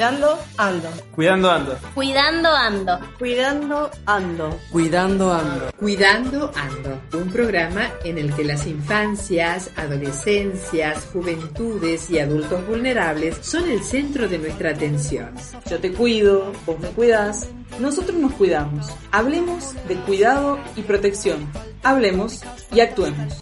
Cuidando 0.00 0.38
ando. 0.56 0.88
Cuidando 1.14 1.50
ando. 1.50 1.78
Cuidando 1.94 2.48
ando. 2.56 3.00
Cuidando 3.18 3.90
ando. 4.06 4.58
Cuidando 4.70 5.30
ando. 5.34 5.72
Cuidando 5.76 6.52
ando. 6.56 7.18
Un 7.18 7.30
programa 7.30 7.90
en 8.02 8.16
el 8.16 8.34
que 8.34 8.44
las 8.44 8.66
infancias, 8.66 9.70
adolescencias, 9.76 11.04
juventudes 11.12 12.08
y 12.08 12.18
adultos 12.18 12.66
vulnerables 12.66 13.36
son 13.42 13.68
el 13.68 13.84
centro 13.84 14.26
de 14.26 14.38
nuestra 14.38 14.70
atención. 14.70 15.34
Yo 15.68 15.78
te 15.78 15.92
cuido, 15.92 16.50
vos 16.64 16.80
me 16.80 16.88
cuidás, 16.88 17.48
nosotros 17.78 18.16
nos 18.16 18.32
cuidamos. 18.32 18.86
Hablemos 19.10 19.74
de 19.86 19.96
cuidado 19.96 20.58
y 20.76 20.80
protección. 20.80 21.46
Hablemos 21.82 22.40
y 22.72 22.80
actuemos. 22.80 23.38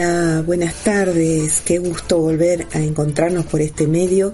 Hola, 0.00 0.44
buenas 0.46 0.74
tardes. 0.84 1.60
Qué 1.64 1.80
gusto 1.80 2.20
volver 2.20 2.68
a 2.72 2.78
encontrarnos 2.78 3.46
por 3.46 3.60
este 3.60 3.88
medio. 3.88 4.30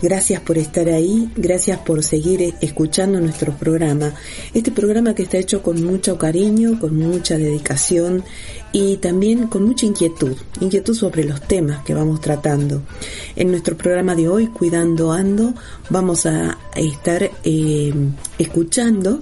Gracias 0.00 0.40
por 0.40 0.58
estar 0.58 0.88
ahí, 0.88 1.28
gracias 1.34 1.80
por 1.80 2.04
seguir 2.04 2.54
escuchando 2.60 3.20
nuestro 3.20 3.52
programa. 3.52 4.14
Este 4.54 4.70
programa 4.70 5.16
que 5.16 5.24
está 5.24 5.38
hecho 5.38 5.60
con 5.60 5.82
mucho 5.82 6.18
cariño, 6.18 6.78
con 6.78 6.96
mucha 6.96 7.36
dedicación 7.36 8.22
y 8.72 8.96
también 8.96 9.48
con 9.48 9.64
mucha 9.64 9.86
inquietud, 9.86 10.34
inquietud 10.60 10.94
sobre 10.94 11.24
los 11.24 11.42
temas 11.42 11.84
que 11.84 11.94
vamos 11.94 12.20
tratando. 12.20 12.82
En 13.36 13.50
nuestro 13.50 13.76
programa 13.76 14.14
de 14.14 14.28
hoy, 14.28 14.46
Cuidando 14.46 15.12
Ando, 15.12 15.54
vamos 15.90 16.26
a 16.26 16.58
estar 16.74 17.30
eh, 17.44 17.92
escuchando 18.38 19.20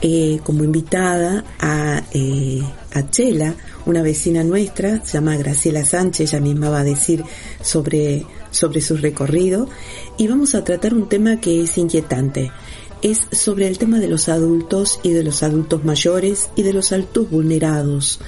eh, 0.00 0.40
como 0.42 0.64
invitada 0.64 1.44
a, 1.58 2.02
eh, 2.12 2.62
a 2.92 3.10
Chela, 3.10 3.54
una 3.86 4.02
vecina 4.02 4.44
nuestra, 4.44 5.04
se 5.04 5.14
llama 5.14 5.36
Graciela 5.36 5.84
Sánchez, 5.84 6.32
ella 6.32 6.40
misma 6.40 6.70
va 6.70 6.80
a 6.80 6.84
decir 6.84 7.24
sobre, 7.60 8.24
sobre 8.50 8.80
su 8.80 8.96
recorrido, 8.96 9.68
y 10.16 10.28
vamos 10.28 10.54
a 10.54 10.64
tratar 10.64 10.94
un 10.94 11.08
tema 11.08 11.40
que 11.40 11.62
es 11.62 11.78
inquietante. 11.78 12.52
Es 13.00 13.26
sobre 13.32 13.66
el 13.66 13.78
tema 13.78 13.98
de 13.98 14.06
los 14.06 14.28
adultos 14.28 15.00
y 15.02 15.10
de 15.10 15.24
los 15.24 15.42
adultos 15.42 15.84
mayores 15.84 16.50
y 16.54 16.62
de 16.62 16.72
los 16.72 16.92
adultos 16.92 17.28
vulnerados. 17.30 18.20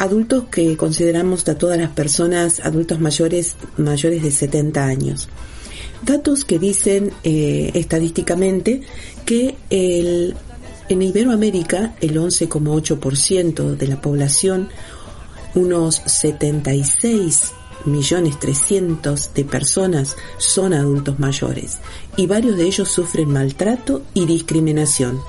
Adultos 0.00 0.44
que 0.50 0.78
consideramos 0.78 1.46
a 1.46 1.58
todas 1.58 1.78
las 1.78 1.90
personas 1.90 2.60
adultos 2.60 3.00
mayores 3.00 3.54
mayores 3.76 4.22
de 4.22 4.30
70 4.30 4.82
años. 4.82 5.28
Datos 6.00 6.46
que 6.46 6.58
dicen 6.58 7.12
eh, 7.22 7.70
estadísticamente 7.74 8.80
que 9.26 9.56
el 9.68 10.34
en 10.88 11.02
Iberoamérica, 11.02 11.94
el 12.00 12.16
11,8% 12.16 13.76
de 13.76 13.86
la 13.86 14.00
población, 14.00 14.70
unos 15.54 15.96
76 16.06 17.52
millones 17.84 18.38
300 18.38 19.34
de 19.34 19.44
personas 19.44 20.16
son 20.38 20.72
adultos 20.72 21.18
mayores 21.18 21.76
y 22.16 22.26
varios 22.26 22.56
de 22.56 22.64
ellos 22.64 22.88
sufren 22.88 23.28
maltrato 23.28 24.00
y 24.14 24.24
discriminación. 24.24 25.20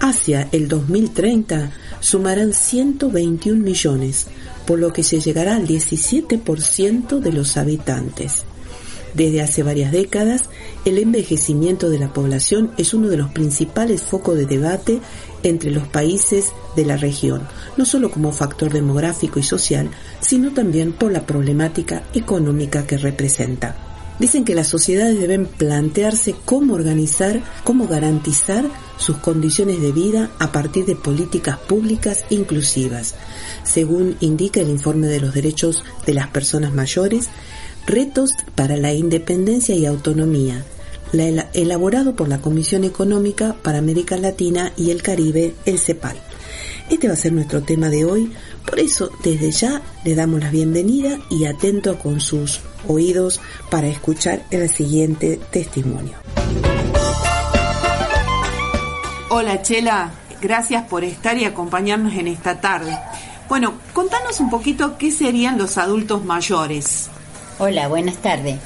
Hacia 0.00 0.48
el 0.52 0.66
2030 0.66 1.72
sumarán 2.00 2.54
121 2.54 3.62
millones, 3.62 4.28
por 4.66 4.78
lo 4.78 4.94
que 4.94 5.02
se 5.02 5.20
llegará 5.20 5.56
al 5.56 5.66
17% 5.66 7.20
de 7.20 7.32
los 7.32 7.58
habitantes. 7.58 8.44
Desde 9.12 9.42
hace 9.42 9.62
varias 9.62 9.92
décadas, 9.92 10.44
el 10.86 10.96
envejecimiento 10.96 11.90
de 11.90 11.98
la 11.98 12.14
población 12.14 12.72
es 12.78 12.94
uno 12.94 13.08
de 13.08 13.18
los 13.18 13.30
principales 13.32 14.00
focos 14.00 14.38
de 14.38 14.46
debate 14.46 15.00
entre 15.42 15.70
los 15.70 15.86
países 15.86 16.52
de 16.76 16.86
la 16.86 16.96
región, 16.96 17.42
no 17.76 17.84
solo 17.84 18.10
como 18.10 18.32
factor 18.32 18.72
demográfico 18.72 19.38
y 19.38 19.42
social, 19.42 19.90
sino 20.20 20.52
también 20.52 20.92
por 20.92 21.12
la 21.12 21.26
problemática 21.26 22.04
económica 22.14 22.86
que 22.86 22.96
representa. 22.96 23.89
Dicen 24.20 24.44
que 24.44 24.54
las 24.54 24.68
sociedades 24.68 25.18
deben 25.18 25.46
plantearse 25.46 26.34
cómo 26.44 26.74
organizar, 26.74 27.42
cómo 27.64 27.88
garantizar 27.88 28.66
sus 28.98 29.16
condiciones 29.16 29.80
de 29.80 29.92
vida 29.92 30.30
a 30.38 30.52
partir 30.52 30.84
de 30.84 30.94
políticas 30.94 31.56
públicas 31.58 32.26
inclusivas. 32.28 33.14
Según 33.64 34.18
indica 34.20 34.60
el 34.60 34.68
informe 34.68 35.06
de 35.06 35.20
los 35.20 35.32
derechos 35.32 35.82
de 36.04 36.12
las 36.12 36.28
personas 36.28 36.74
mayores, 36.74 37.30
Retos 37.86 38.32
para 38.54 38.76
la 38.76 38.92
Independencia 38.92 39.74
y 39.74 39.86
Autonomía, 39.86 40.66
elaborado 41.54 42.14
por 42.14 42.28
la 42.28 42.42
Comisión 42.42 42.84
Económica 42.84 43.56
para 43.62 43.78
América 43.78 44.18
Latina 44.18 44.74
y 44.76 44.90
el 44.90 45.02
Caribe, 45.02 45.54
el 45.64 45.78
CEPAL. 45.78 46.16
Este 46.90 47.08
va 47.08 47.14
a 47.14 47.16
ser 47.16 47.32
nuestro 47.32 47.62
tema 47.62 47.88
de 47.88 48.04
hoy, 48.04 48.30
por 48.66 48.80
eso 48.80 49.10
desde 49.24 49.50
ya 49.50 49.80
le 50.04 50.14
damos 50.14 50.40
la 50.40 50.50
bienvenida 50.50 51.18
y 51.30 51.46
atento 51.46 51.98
con 51.98 52.20
sus 52.20 52.60
oídos 52.88 53.40
para 53.70 53.88
escuchar 53.88 54.42
el 54.50 54.68
siguiente 54.68 55.40
testimonio. 55.50 56.14
Hola 59.30 59.62
Chela, 59.62 60.10
gracias 60.40 60.84
por 60.84 61.04
estar 61.04 61.38
y 61.38 61.44
acompañarnos 61.44 62.14
en 62.14 62.26
esta 62.28 62.60
tarde. 62.60 62.98
Bueno, 63.48 63.74
contanos 63.92 64.40
un 64.40 64.50
poquito 64.50 64.96
qué 64.98 65.10
serían 65.10 65.58
los 65.58 65.78
adultos 65.78 66.24
mayores. 66.24 67.08
Hola, 67.58 67.88
buenas 67.88 68.16
tardes. 68.16 68.56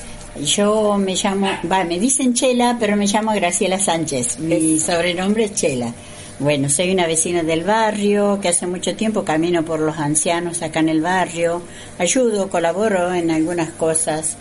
Yo 0.41 0.99
me 0.99 1.15
llamo, 1.15 1.49
va, 1.71 1.85
me 1.85 1.99
dicen 1.99 2.35
Chela, 2.35 2.77
pero 2.79 2.97
me 2.97 3.07
llamo 3.07 3.33
Graciela 3.33 3.79
Sánchez. 3.79 4.39
Mi 4.41 4.79
sobrenombre 4.81 5.45
es 5.45 5.55
Chela. 5.55 5.93
Bueno, 6.41 6.69
soy 6.69 6.91
una 6.91 7.07
vecina 7.07 7.45
del 7.45 7.63
barrio 7.63 8.41
que 8.41 8.49
hace 8.49 8.67
mucho 8.67 8.97
tiempo 8.97 9.25
camino 9.25 9.65
por 9.65 9.79
los 9.79 9.99
ancianos 9.99 10.63
acá 10.63 10.81
en 10.81 10.89
el 10.89 11.01
barrio, 11.01 11.63
ayudo, 11.97 12.51
colaboro 12.51 13.15
en 13.15 13.31
algunas 13.31 13.71
cosas 13.71 14.37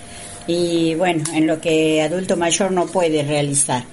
y 0.47 0.95
bueno, 0.95 1.23
en 1.35 1.45
lo 1.45 1.61
que 1.61 2.01
adulto 2.01 2.35
mayor 2.35 2.71
no 2.71 2.87
puede 2.87 3.21
realizar. 3.21 3.83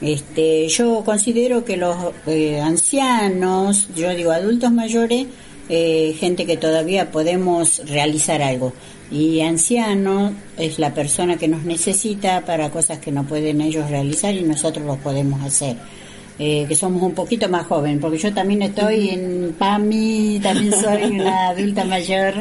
Este, 0.00 0.68
yo 0.68 1.02
considero 1.04 1.64
que 1.64 1.76
los 1.76 1.96
eh, 2.28 2.60
ancianos, 2.60 3.88
yo 3.96 4.14
digo 4.14 4.30
adultos 4.30 4.70
mayores, 4.70 5.26
eh, 5.68 6.16
gente 6.20 6.46
que 6.46 6.56
todavía 6.56 7.10
podemos 7.10 7.82
realizar 7.84 8.42
algo 8.42 8.72
y 9.10 9.40
anciano 9.40 10.32
es 10.56 10.78
la 10.78 10.94
persona 10.94 11.36
que 11.36 11.48
nos 11.48 11.64
necesita 11.64 12.44
para 12.44 12.70
cosas 12.70 12.98
que 12.98 13.10
no 13.10 13.24
pueden 13.24 13.60
ellos 13.60 13.90
realizar 13.90 14.34
y 14.34 14.42
nosotros 14.42 14.86
los 14.86 14.98
podemos 14.98 15.42
hacer. 15.42 15.76
Eh, 16.42 16.64
que 16.66 16.74
somos 16.74 17.02
un 17.02 17.12
poquito 17.12 17.50
más 17.50 17.66
jóvenes, 17.66 17.98
porque 18.00 18.16
yo 18.16 18.32
también 18.32 18.62
estoy 18.62 19.10
en 19.10 19.54
PAMI, 19.58 20.40
también 20.42 20.72
soy 20.72 21.02
una 21.20 21.50
adulta 21.50 21.84
mayor. 21.84 22.32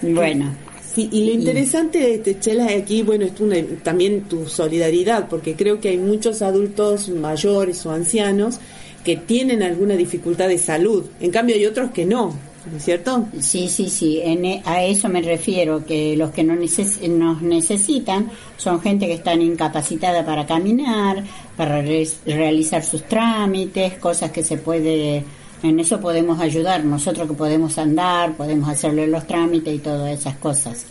Bueno. 0.00 0.54
y 0.96 1.26
lo 1.26 1.32
interesante 1.32 1.98
de 1.98 2.14
este 2.14 2.38
Chela 2.38 2.66
aquí, 2.66 3.02
bueno, 3.02 3.24
es 3.24 3.82
también 3.82 4.22
tu 4.28 4.46
solidaridad, 4.46 5.28
porque 5.28 5.56
creo 5.56 5.80
que 5.80 5.88
hay 5.88 5.98
muchos 5.98 6.40
adultos 6.40 7.08
mayores 7.08 7.84
o 7.84 7.90
ancianos 7.90 8.60
que 9.02 9.16
tienen 9.16 9.64
alguna 9.64 9.96
dificultad 9.96 10.46
de 10.46 10.58
salud, 10.58 11.06
en 11.20 11.32
cambio 11.32 11.56
hay 11.56 11.66
otros 11.66 11.90
que 11.90 12.04
no, 12.04 12.36
¿no 12.70 12.76
es 12.76 12.84
cierto? 12.84 13.26
Sí, 13.40 13.68
sí, 13.68 13.88
sí, 13.88 14.20
e, 14.22 14.62
a 14.64 14.82
eso 14.84 15.08
me 15.08 15.22
refiero, 15.22 15.84
que 15.84 16.16
los 16.16 16.30
que 16.30 16.44
no 16.44 16.54
nos 16.54 17.42
necesitan 17.42 18.30
son 18.56 18.80
gente 18.80 19.06
que 19.06 19.14
están 19.14 19.42
incapacitada 19.42 20.24
para 20.24 20.46
caminar, 20.46 21.24
para 21.56 21.82
realizar 21.82 22.84
sus 22.84 23.02
trámites, 23.04 23.94
cosas 23.94 24.30
que 24.30 24.44
se 24.44 24.58
puede, 24.58 25.24
en 25.62 25.80
eso 25.80 26.00
podemos 26.00 26.40
ayudar, 26.40 26.84
nosotros 26.84 27.28
que 27.28 27.34
podemos 27.34 27.78
andar, 27.78 28.34
podemos 28.34 28.68
hacerle 28.68 29.06
los 29.06 29.26
trámites 29.26 29.74
y 29.74 29.78
todas 29.78 30.18
esas 30.18 30.36
cosas. 30.36 30.86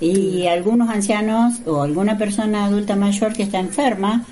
Y 0.00 0.48
algunos 0.48 0.88
ancianos 0.88 1.60
o 1.64 1.80
alguna 1.82 2.18
persona 2.18 2.64
adulta 2.64 2.96
mayor 2.96 3.32
que 3.34 3.44
está 3.44 3.60
enferma 3.60 4.26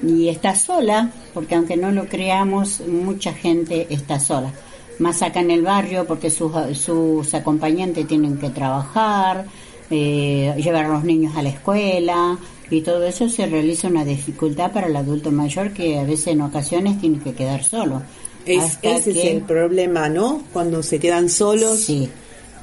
y 0.00 0.28
está 0.28 0.54
sola, 0.54 1.10
porque 1.34 1.56
aunque 1.56 1.76
no 1.76 1.90
lo 1.90 2.06
creamos, 2.06 2.80
mucha 2.86 3.32
gente 3.32 3.88
está 3.90 4.20
sola 4.20 4.52
más 4.98 5.22
acá 5.22 5.40
en 5.40 5.50
el 5.50 5.62
barrio 5.62 6.06
porque 6.06 6.30
sus, 6.30 6.52
sus 6.78 7.34
acompañantes 7.34 8.06
tienen 8.06 8.38
que 8.38 8.50
trabajar, 8.50 9.46
eh, 9.90 10.54
llevar 10.56 10.86
a 10.86 10.88
los 10.88 11.04
niños 11.04 11.36
a 11.36 11.42
la 11.42 11.50
escuela 11.50 12.38
y 12.70 12.80
todo 12.80 13.04
eso 13.04 13.28
se 13.28 13.46
realiza 13.46 13.88
una 13.88 14.04
dificultad 14.04 14.72
para 14.72 14.88
el 14.88 14.96
adulto 14.96 15.30
mayor 15.30 15.72
que 15.72 15.98
a 15.98 16.04
veces 16.04 16.28
en 16.28 16.40
ocasiones 16.40 17.00
tiene 17.00 17.18
que 17.18 17.34
quedar 17.34 17.62
solo. 17.62 18.02
Es, 18.44 18.78
ese 18.82 19.10
es 19.10 19.24
el 19.24 19.42
problema, 19.42 20.08
¿no? 20.08 20.42
Cuando 20.52 20.82
se 20.82 20.98
quedan 20.98 21.28
solos. 21.28 21.80
Sí. 21.80 22.08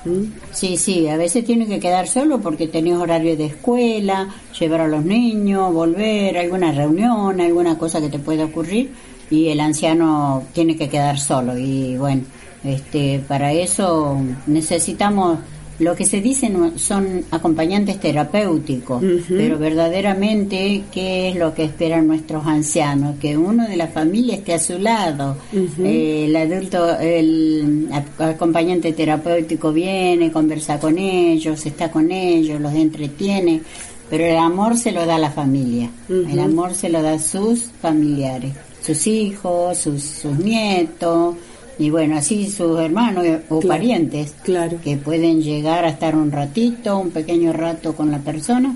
¿Mm? 0.06 0.24
Sí, 0.52 0.78
sí, 0.78 1.08
a 1.08 1.16
veces 1.16 1.46
tiene 1.46 1.66
que 1.66 1.80
quedar 1.80 2.08
solo 2.08 2.40
porque 2.40 2.68
tenés 2.68 2.96
horario 2.96 3.38
de 3.38 3.46
escuela, 3.46 4.34
llevar 4.60 4.82
a 4.82 4.88
los 4.88 5.06
niños, 5.06 5.74
volver, 5.74 6.38
alguna 6.38 6.74
reunión, 6.74 7.40
alguna 7.40 7.78
cosa 7.78 8.02
que 8.02 8.10
te 8.10 8.20
pueda 8.20 8.46
ocurrir 8.46 8.92
y 9.34 9.50
el 9.50 9.60
anciano 9.60 10.44
tiene 10.54 10.76
que 10.78 10.88
quedar 10.90 11.20
solo. 11.20 11.58
Y 11.58 11.98
bueno, 11.98 12.22
este 12.64 13.22
para 13.28 13.52
eso 13.52 14.18
necesitamos 14.48 15.40
lo 15.80 15.96
que 15.96 16.06
se 16.06 16.22
dice 16.22 16.50
no- 16.50 16.78
son 16.78 17.26
acompañantes 17.32 18.00
terapéuticos, 18.00 19.02
pero 19.28 19.58
verdaderamente, 19.58 20.84
¿qué 20.92 21.30
es 21.30 21.36
lo 21.36 21.54
que 21.56 21.64
esperan 21.64 22.08
nuestros 22.08 22.46
ancianos? 22.46 23.16
Que 23.20 23.36
uno 23.38 23.68
de 23.68 23.76
la 23.76 23.88
familia 23.88 24.36
esté 24.36 24.54
a 24.54 24.60
su 24.60 24.78
lado. 24.78 25.36
Eh, 25.84 26.26
el 26.26 26.36
adulto, 26.36 27.00
el 27.00 27.90
ac- 27.92 28.34
acompañante 28.36 28.94
terapéutico 28.94 29.74
viene, 29.74 30.32
conversa 30.32 30.80
con 30.80 30.98
ellos, 31.00 31.66
está 31.66 31.90
con 31.92 32.12
ellos, 32.12 32.62
los 32.62 32.74
entretiene, 32.74 33.62
pero 34.10 34.26
el 34.26 34.38
amor 34.38 34.78
se 34.78 34.92
lo 34.92 35.06
da 35.08 35.18
la 35.18 35.32
familia, 35.32 35.90
el 36.08 36.40
amor 36.40 36.76
se 36.76 36.90
lo 36.90 37.02
da 37.02 37.14
a 37.14 37.20
sus 37.20 37.64
familiares, 37.82 38.52
sus 38.86 39.08
hijos, 39.08 39.78
sus, 39.78 40.04
sus 40.04 40.38
nietos. 40.38 41.36
Y 41.80 41.90
bueno, 41.90 42.18
así 42.18 42.50
sus 42.52 42.80
hermanos 42.80 43.26
o 43.50 43.60
Claro, 43.60 43.68
parientes 43.68 44.36
claro. 44.44 44.78
que 44.84 44.98
pueden 44.98 45.42
llegar 45.42 45.86
a 45.86 45.90
estar 45.90 46.16
un 46.16 46.32
ratito, 46.32 46.98
un 47.00 47.10
pequeño 47.12 47.52
rato 47.52 47.96
con 47.96 48.12
la 48.12 48.20
persona 48.20 48.76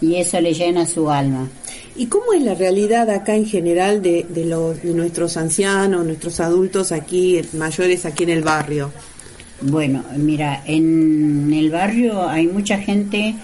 y 0.00 0.16
eso 0.16 0.40
le 0.40 0.54
llena 0.54 0.86
su 0.86 1.10
alma. 1.10 1.48
¿Y 1.96 2.06
cómo 2.06 2.32
es 2.32 2.42
la 2.42 2.54
realidad 2.54 3.10
acá 3.10 3.34
en 3.34 3.44
general 3.44 4.00
de, 4.00 4.24
de, 4.28 4.44
los, 4.44 4.82
de 4.82 4.94
nuestros 4.94 5.36
ancianos, 5.36 6.06
nuestros 6.06 6.40
adultos 6.40 6.92
aquí, 6.92 7.40
mayores 7.54 8.06
aquí 8.06 8.22
en 8.24 8.30
el 8.30 8.42
barrio? 8.42 8.92
Bueno, 9.60 10.04
mira, 10.16 10.62
en 10.66 11.52
el 11.52 11.70
barrio 11.70 12.28
hay 12.28 12.46
mucha 12.46 12.78
gente 12.78 13.34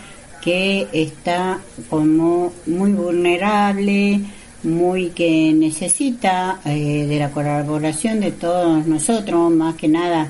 que 0.40 0.87
está 0.93 1.58
como 1.90 2.52
muy 2.66 2.93
vulnerable, 2.93 4.20
muy 4.64 5.08
que 5.11 5.52
necesita 5.55 6.61
eh, 6.64 7.06
de 7.08 7.19
la 7.19 7.31
colaboración 7.31 8.20
de 8.20 8.32
todos 8.32 8.87
nosotros, 8.87 9.50
más 9.52 9.75
que 9.76 9.88
nada. 9.88 10.28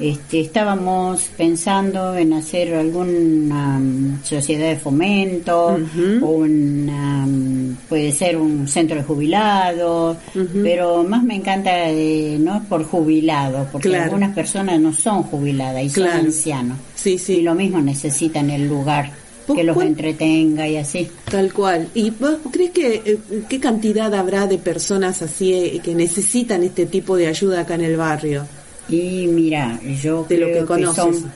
Este, 0.00 0.40
estábamos 0.40 1.22
pensando 1.36 2.16
en 2.16 2.32
hacer 2.32 2.74
alguna 2.74 3.78
mm, 3.78 4.24
sociedad 4.24 4.68
de 4.70 4.76
fomento, 4.76 5.78
una, 6.20 7.24
mm, 7.26 7.76
puede 7.88 8.10
ser 8.10 8.36
un 8.36 8.66
centro 8.66 8.96
de 8.96 9.04
jubilados, 9.04 10.16
pero 10.64 11.04
más 11.04 11.22
me 11.22 11.36
encanta 11.36 11.70
eh, 11.90 12.36
no 12.40 12.64
por 12.68 12.82
jubilado, 12.84 13.68
porque 13.70 13.88
Claro. 13.88 14.04
algunas 14.06 14.34
personas 14.34 14.80
no 14.80 14.92
son 14.92 15.22
jubiladas 15.22 15.84
y 15.84 15.90
Claro. 15.90 16.16
son 16.16 16.26
ancianos. 16.26 16.78
Sí, 16.96 17.16
sí. 17.16 17.34
Y 17.34 17.42
lo 17.42 17.54
mismo 17.54 17.80
necesitan 17.80 18.50
el 18.50 18.66
lugar 18.68 19.04
¿Vos 19.06 19.23
que 19.52 19.64
los 19.64 19.76
entretenga 19.82 20.66
y 20.68 20.76
así. 20.76 21.08
Tal 21.30 21.52
cual. 21.52 21.88
¿Y 21.94 22.10
vos 22.10 22.36
crees 22.50 22.70
que 22.70 23.02
eh, 23.04 23.18
qué 23.48 23.60
cantidad 23.60 24.12
habrá 24.14 24.46
de 24.46 24.58
personas 24.58 25.22
así 25.22 25.52
eh, 25.52 25.80
que 25.82 25.94
necesitan 25.94 26.62
este 26.62 26.86
tipo 26.86 27.16
de 27.16 27.26
ayuda 27.26 27.60
acá 27.60 27.74
en 27.74 27.82
el 27.82 27.96
barrio? 27.96 28.46
Y 28.88 29.26
mira, 29.26 29.80
yo 30.02 30.26
De 30.28 30.38
lo 30.38 30.46
que 30.46 30.64
conoces. 30.64 30.96
son 30.96 31.32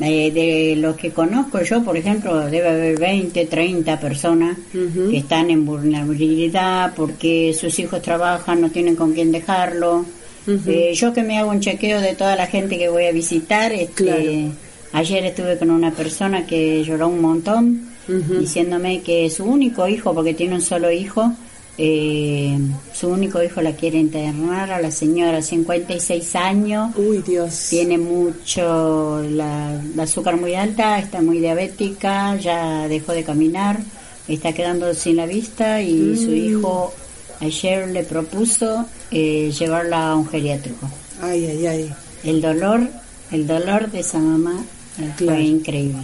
eh, 0.00 0.30
de 0.30 0.76
lo 0.76 0.94
que 0.94 1.10
conozco 1.10 1.60
yo, 1.62 1.82
por 1.82 1.96
ejemplo, 1.96 2.48
debe 2.48 2.68
haber 2.68 2.98
20, 3.00 3.46
30 3.46 3.98
personas 3.98 4.56
que 4.72 5.16
están 5.16 5.50
en 5.50 5.66
vulnerabilidad 5.66 6.92
porque 6.94 7.52
sus 7.58 7.76
hijos 7.80 8.00
trabajan, 8.02 8.60
no 8.60 8.70
tienen 8.70 8.94
con 8.94 9.12
quién 9.12 9.32
dejarlo. 9.32 10.04
Eh, 10.66 10.92
yo 10.94 11.12
que 11.12 11.22
me 11.22 11.38
hago 11.38 11.50
un 11.50 11.60
chequeo 11.60 12.00
de 12.00 12.14
toda 12.14 12.34
la 12.36 12.46
gente 12.46 12.78
que 12.78 12.88
voy 12.88 13.04
a 13.06 13.12
visitar, 13.12 13.72
este, 13.72 14.04
Claro. 14.04 14.22
Ayer 14.92 15.24
estuve 15.26 15.58
con 15.58 15.70
una 15.70 15.90
persona 15.92 16.46
que 16.46 16.82
lloró 16.84 17.08
un 17.08 17.20
montón 17.20 17.88
diciéndome 18.08 19.02
que 19.02 19.28
su 19.28 19.44
único 19.44 19.86
hijo, 19.86 20.14
porque 20.14 20.32
tiene 20.32 20.54
un 20.54 20.62
solo 20.62 20.90
hijo, 20.90 21.30
eh, 21.76 22.58
su 22.94 23.08
único 23.08 23.42
hijo 23.42 23.60
la 23.60 23.72
quiere 23.72 23.98
internar 23.98 24.72
a 24.72 24.80
la 24.80 24.90
señora, 24.90 25.42
56 25.42 26.34
años, 26.36 26.90
Uy, 26.96 27.18
Dios. 27.18 27.66
tiene 27.68 27.98
mucho 27.98 29.22
la, 29.30 29.80
la 29.94 30.02
azúcar 30.02 30.40
muy 30.40 30.54
alta, 30.54 30.98
está 30.98 31.20
muy 31.20 31.38
diabética, 31.38 32.34
ya 32.36 32.88
dejó 32.88 33.12
de 33.12 33.24
caminar, 33.24 33.78
está 34.26 34.52
quedando 34.52 34.94
sin 34.94 35.16
la 35.16 35.26
vista 35.26 35.82
y 35.82 36.16
su 36.16 36.32
hijo 36.32 36.92
ayer 37.40 37.88
le 37.88 38.04
propuso 38.04 38.86
eh, 39.10 39.52
llevarla 39.56 40.10
a 40.12 40.16
un 40.16 40.26
geriátrico. 40.26 40.88
Ay, 41.22 41.44
ay, 41.46 41.66
ay. 41.66 41.94
El 42.24 42.40
dolor, 42.40 42.80
el 43.30 43.46
dolor 43.46 43.90
de 43.90 44.00
esa 44.00 44.18
mamá 44.18 44.64
Claro. 45.16 45.38
fue 45.38 45.42
increíble. 45.42 46.02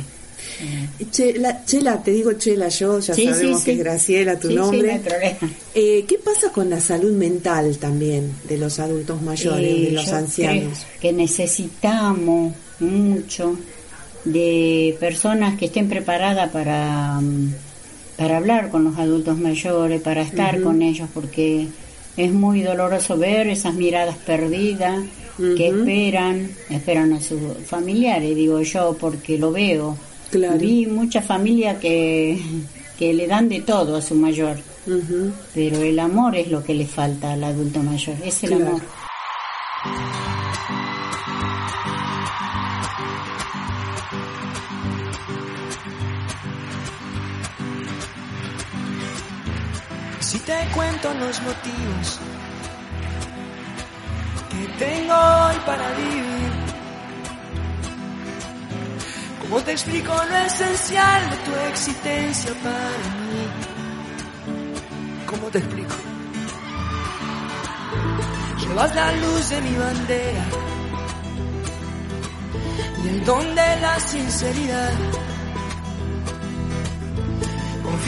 Chela, 1.10 1.64
Chela, 1.64 2.02
te 2.02 2.10
digo 2.12 2.32
Chela 2.34 2.68
yo, 2.68 3.00
ya 3.00 3.14
Sí, 3.14 3.24
sabemos 3.26 3.60
sí, 3.60 3.64
que 3.64 3.72
sí. 3.72 3.78
es 3.78 3.84
Graciela 3.84 4.38
tu 4.38 4.50
no 4.50 4.66
nombre. 4.70 5.00
problema. 5.00 5.36
Eh, 5.74 6.04
¿Qué 6.06 6.18
pasa 6.18 6.50
con 6.52 6.70
la 6.70 6.80
salud 6.80 7.12
mental 7.12 7.76
también 7.78 8.30
de 8.48 8.58
los 8.58 8.78
adultos 8.78 9.20
mayores, 9.22 9.66
Eh, 9.66 9.80
de 9.86 9.90
los 9.92 10.06
yo 10.06 10.14
ancianos? 10.14 10.78
creo 10.78 11.00
que 11.00 11.12
necesitamos 11.12 12.54
mucho 12.80 13.58
de 14.24 14.96
personas 15.00 15.58
que 15.58 15.66
estén 15.66 15.88
preparadas 15.88 16.50
para, 16.50 17.20
mm, 17.20 17.52
para 18.16 18.36
hablar 18.36 18.70
con 18.70 18.84
los 18.84 18.96
adultos 18.98 19.38
mayores, 19.38 20.00
para 20.02 20.22
estar 20.22 20.60
con 20.62 20.82
ellos, 20.82 21.08
porque 21.12 21.66
es 22.16 22.32
muy 22.32 22.62
doloroso 22.62 23.16
ver 23.16 23.48
esas 23.48 23.74
miradas 23.74 24.16
perdidas 24.18 25.02
que 25.56 25.68
esperan, 25.68 26.48
esperan 26.70 27.12
a 27.12 27.20
sus 27.20 27.40
familiares, 27.66 28.36
digo 28.36 28.60
yo, 28.62 28.96
porque 28.98 29.36
lo 29.36 29.50
veo. 29.50 29.96
Claro. 30.30 30.58
Vi 30.58 30.86
muchas 30.86 31.24
familias 31.24 31.78
que, 31.78 32.38
que 32.98 33.12
le 33.12 33.26
dan 33.26 33.48
de 33.48 33.60
todo 33.62 33.96
a 33.96 34.02
su 34.02 34.14
mayor, 34.14 34.56
pero 35.54 35.76
el 35.82 35.98
amor 35.98 36.36
es 36.36 36.48
lo 36.50 36.62
que 36.62 36.74
le 36.74 36.86
falta 36.86 37.32
al 37.32 37.42
adulto 37.44 37.82
mayor, 37.82 38.16
es 38.24 38.42
el 38.44 38.50
Claro. 38.50 38.66
amor. 38.68 38.82
Cuento 50.74 51.14
los 51.14 51.40
motivos 51.42 52.20
que 54.50 54.84
tengo 54.84 55.14
hoy 55.14 55.56
para 55.64 55.90
vivir, 55.92 56.52
¿cómo 59.40 59.60
te 59.62 59.72
explico 59.72 60.12
lo 60.12 60.36
esencial 60.36 61.30
de 61.30 61.36
tu 61.36 61.54
existencia 61.70 62.52
para 62.62 62.88
mí? 63.30 63.46
¿Cómo 65.26 65.48
te 65.48 65.58
explico? 65.58 65.94
Llevas 68.60 68.94
la 68.94 69.12
luz 69.12 69.48
de 69.50 69.60
mi 69.60 69.76
bandera 69.76 70.44
y 73.04 73.08
el 73.08 73.24
don 73.24 73.54
de 73.54 73.80
la 73.80 74.00
sinceridad. 74.00 74.92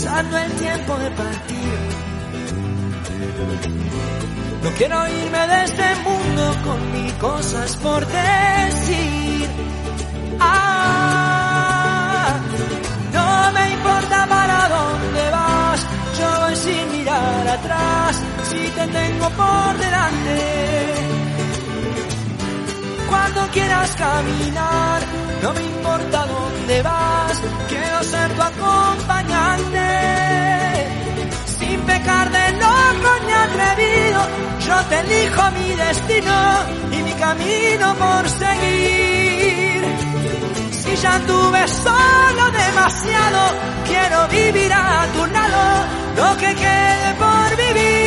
pensando 0.00 0.38
el 0.38 0.52
tiempo 0.52 0.96
de 0.96 1.10
partir. 1.10 1.78
No 4.62 4.70
quiero 4.78 5.08
irme 5.08 5.46
de 5.46 5.64
este 5.64 5.94
mundo 5.96 6.56
con 6.64 6.92
mil 6.92 7.12
cosas 7.18 7.76
por 7.76 8.06
decir. 8.06 9.48
Ah, 10.40 12.34
no 13.12 13.52
me 13.52 13.72
importa 13.72 14.26
para 14.26 14.68
dónde 14.68 15.30
vas, 15.30 15.86
yo 16.18 16.40
voy 16.40 16.56
sin 16.56 16.92
mirar 16.92 17.48
atrás, 17.48 18.22
si 18.48 18.68
te 18.68 18.86
tengo 18.86 19.28
por 19.30 19.78
delante. 19.78 20.94
Cuando 23.08 23.48
quieras 23.48 23.96
caminar, 23.96 25.19
no 25.42 25.52
me 25.54 25.62
importa 25.62 26.26
dónde 26.26 26.82
vas, 26.82 27.40
quiero 27.68 28.02
ser 28.02 28.32
tu 28.34 28.42
acompañante. 28.42 29.86
Sin 31.58 31.80
pecar 31.82 32.30
de 32.30 32.52
loco 32.52 33.10
ni 33.26 33.32
atrevido, 33.32 34.20
yo 34.66 34.76
te 34.88 35.00
elijo 35.00 35.42
mi 35.52 35.74
destino 35.74 36.34
y 36.92 37.02
mi 37.02 37.12
camino 37.14 37.94
por 37.96 38.28
seguir. 38.28 39.84
Si 40.72 40.96
ya 40.96 41.18
tuve 41.26 41.68
solo 41.68 42.50
demasiado, 42.50 43.40
quiero 43.86 44.28
vivir 44.28 44.72
a 44.72 45.06
tu 45.14 45.26
lado, 45.26 45.86
lo 46.16 46.36
que 46.36 46.54
quede 46.54 47.14
por 47.24 47.56
vivir. 47.56 48.00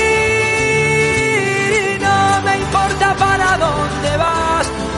No 2.01 2.41
me 2.41 2.57
importa 2.57 3.15
para 3.15 3.57
dónde 3.57 4.17
vas, 4.17 4.42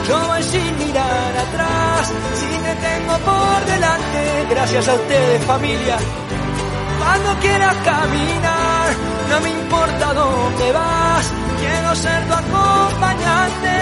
yo 0.08 0.26
voy 0.28 0.42
sin 0.42 0.78
mirar 0.78 1.36
tengo 2.80 3.18
por 3.18 3.64
delante, 3.66 4.46
gracias 4.50 4.88
a 4.88 4.94
ustedes 4.94 5.44
familia. 5.44 5.96
Cuando 6.98 7.40
quieras 7.40 7.76
caminar, 7.84 8.88
no 9.30 9.40
me 9.40 9.50
importa 9.50 10.14
dónde 10.14 10.72
vas, 10.72 11.32
quiero 11.60 11.94
ser 11.94 12.26
tu 12.26 12.34
acompañante. 12.34 13.74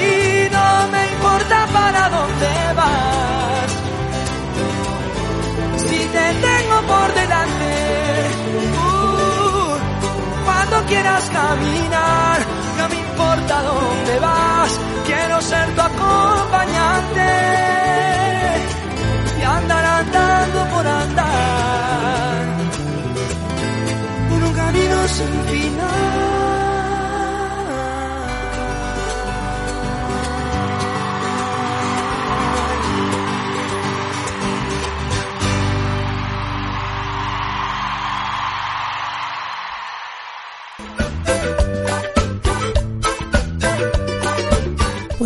Y 0.00 0.50
no 0.50 0.88
me 0.92 1.02
importa 1.12 1.66
para 1.72 2.08
dónde 2.08 2.52
vas. 2.76 3.70
Si 5.88 5.98
te 6.14 6.26
tengo 6.46 6.76
por 6.92 7.14
delante, 7.14 7.57
quieras 10.88 11.24
caminar, 11.30 12.38
no 12.78 12.88
me 12.88 12.96
importa 12.96 13.62
dónde 13.62 14.18
vas, 14.20 14.70
quiero 15.06 15.40
ser 15.42 15.66
tu 15.74 15.80
acompañante 15.80 17.28
y 19.38 19.42
andar 19.42 19.84
andando 19.84 20.58
por 20.74 20.86
andar 20.86 22.46
por 24.30 24.42
un 24.48 24.54
camino 24.54 25.08
sin 25.08 25.32
final. 25.52 26.67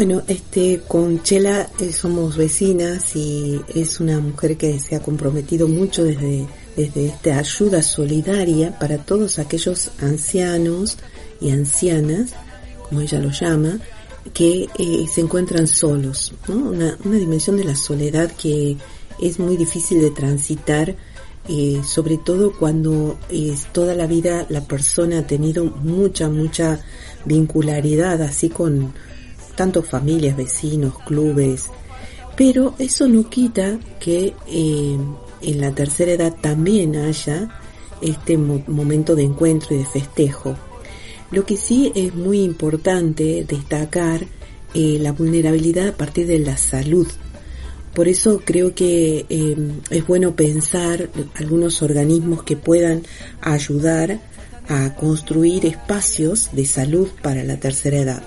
Bueno, 0.04 0.20
este, 0.26 0.80
con 0.88 1.22
Chela 1.22 1.70
eh, 1.78 1.92
somos 1.92 2.36
vecinas 2.36 3.14
y 3.14 3.60
es 3.72 4.00
una 4.00 4.18
mujer 4.18 4.56
que 4.56 4.80
se 4.80 4.96
ha 4.96 5.00
comprometido 5.00 5.68
mucho 5.68 6.02
desde, 6.02 6.44
desde 6.76 7.06
esta 7.06 7.38
ayuda 7.38 7.82
solidaria 7.82 8.76
para 8.80 8.98
todos 8.98 9.38
aquellos 9.38 9.92
ancianos 10.00 10.98
y 11.40 11.52
ancianas, 11.52 12.32
como 12.88 13.00
ella 13.00 13.20
lo 13.20 13.30
llama, 13.30 13.78
que 14.34 14.66
eh, 14.76 15.06
se 15.06 15.20
encuentran 15.20 15.68
solos, 15.68 16.34
¿no? 16.48 16.56
Una, 16.56 16.98
una 17.04 17.18
dimensión 17.18 17.56
de 17.56 17.62
la 17.62 17.76
soledad 17.76 18.32
que 18.32 18.76
es 19.20 19.38
muy 19.38 19.56
difícil 19.56 20.00
de 20.00 20.10
transitar, 20.10 20.96
eh, 21.48 21.80
sobre 21.86 22.18
todo 22.18 22.58
cuando 22.58 23.20
es 23.28 23.66
toda 23.72 23.94
la 23.94 24.08
vida 24.08 24.46
la 24.48 24.62
persona 24.62 25.20
ha 25.20 25.26
tenido 25.28 25.64
mucha, 25.64 26.28
mucha 26.28 26.80
vincularidad 27.24 28.20
así 28.20 28.48
con, 28.48 28.92
tanto 29.54 29.82
familias, 29.82 30.36
vecinos, 30.36 30.94
clubes, 31.06 31.64
pero 32.36 32.74
eso 32.78 33.08
no 33.08 33.28
quita 33.28 33.78
que 34.00 34.34
eh, 34.48 34.96
en 35.42 35.60
la 35.60 35.72
tercera 35.72 36.12
edad 36.12 36.34
también 36.40 36.96
haya 36.96 37.48
este 38.00 38.36
mo- 38.38 38.62
momento 38.66 39.14
de 39.14 39.24
encuentro 39.24 39.74
y 39.74 39.78
de 39.78 39.86
festejo. 39.86 40.56
Lo 41.30 41.44
que 41.46 41.56
sí 41.56 41.92
es 41.94 42.14
muy 42.14 42.42
importante 42.42 43.44
destacar 43.48 44.24
eh, 44.74 44.98
la 45.00 45.12
vulnerabilidad 45.12 45.88
a 45.88 45.96
partir 45.96 46.26
de 46.26 46.38
la 46.38 46.56
salud. 46.56 47.06
Por 47.94 48.08
eso 48.08 48.40
creo 48.44 48.74
que 48.74 49.26
eh, 49.28 49.56
es 49.90 50.06
bueno 50.06 50.34
pensar 50.34 51.10
algunos 51.34 51.82
organismos 51.82 52.42
que 52.42 52.56
puedan 52.56 53.02
ayudar 53.42 54.20
a 54.68 54.94
construir 54.94 55.66
espacios 55.66 56.48
de 56.52 56.64
salud 56.64 57.08
para 57.20 57.44
la 57.44 57.58
tercera 57.58 57.98
edad. 57.98 58.22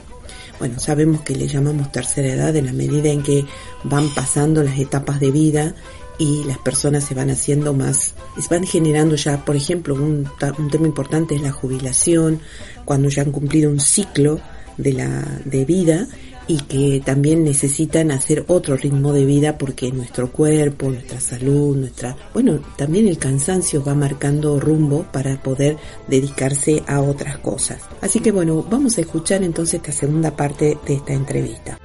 Bueno, 0.59 0.79
sabemos 0.79 1.21
que 1.21 1.35
le 1.35 1.47
llamamos 1.47 1.91
tercera 1.91 2.29
edad 2.29 2.55
en 2.55 2.65
la 2.65 2.73
medida 2.73 3.09
en 3.09 3.23
que 3.23 3.45
van 3.83 4.13
pasando 4.13 4.63
las 4.63 4.79
etapas 4.79 5.19
de 5.19 5.31
vida 5.31 5.75
y 6.17 6.43
las 6.45 6.57
personas 6.59 7.03
se 7.03 7.13
van 7.13 7.29
haciendo 7.29 7.73
más, 7.73 8.13
se 8.39 8.47
van 8.53 8.65
generando 8.65 9.15
ya, 9.15 9.43
por 9.43 9.55
ejemplo, 9.55 9.95
un, 9.95 10.29
un 10.57 10.69
tema 10.69 10.87
importante 10.87 11.35
es 11.35 11.41
la 11.41 11.51
jubilación, 11.51 12.39
cuando 12.85 13.09
ya 13.09 13.23
han 13.23 13.31
cumplido 13.31 13.69
un 13.69 13.81
ciclo 13.81 14.39
de 14.77 14.93
la 14.93 15.23
de 15.43 15.65
vida 15.65 16.07
y 16.47 16.57
que 16.61 17.01
también 17.03 17.43
necesitan 17.43 18.11
hacer 18.11 18.45
otro 18.47 18.77
ritmo 18.77 19.13
de 19.13 19.25
vida 19.25 19.57
porque 19.57 19.91
nuestro 19.91 20.31
cuerpo, 20.31 20.89
nuestra 20.89 21.19
salud, 21.19 21.75
nuestra, 21.75 22.15
bueno, 22.33 22.59
también 22.77 23.07
el 23.07 23.17
cansancio 23.17 23.83
va 23.83 23.95
marcando 23.95 24.59
rumbo 24.59 25.05
para 25.11 25.41
poder 25.41 25.77
dedicarse 26.07 26.83
a 26.87 27.01
otras 27.01 27.39
cosas. 27.39 27.81
Así 28.01 28.19
que 28.19 28.31
bueno, 28.31 28.65
vamos 28.69 28.97
a 28.97 29.01
escuchar 29.01 29.43
entonces 29.43 29.75
esta 29.75 29.91
segunda 29.91 30.35
parte 30.35 30.77
de 30.85 30.93
esta 30.95 31.13
entrevista. 31.13 31.77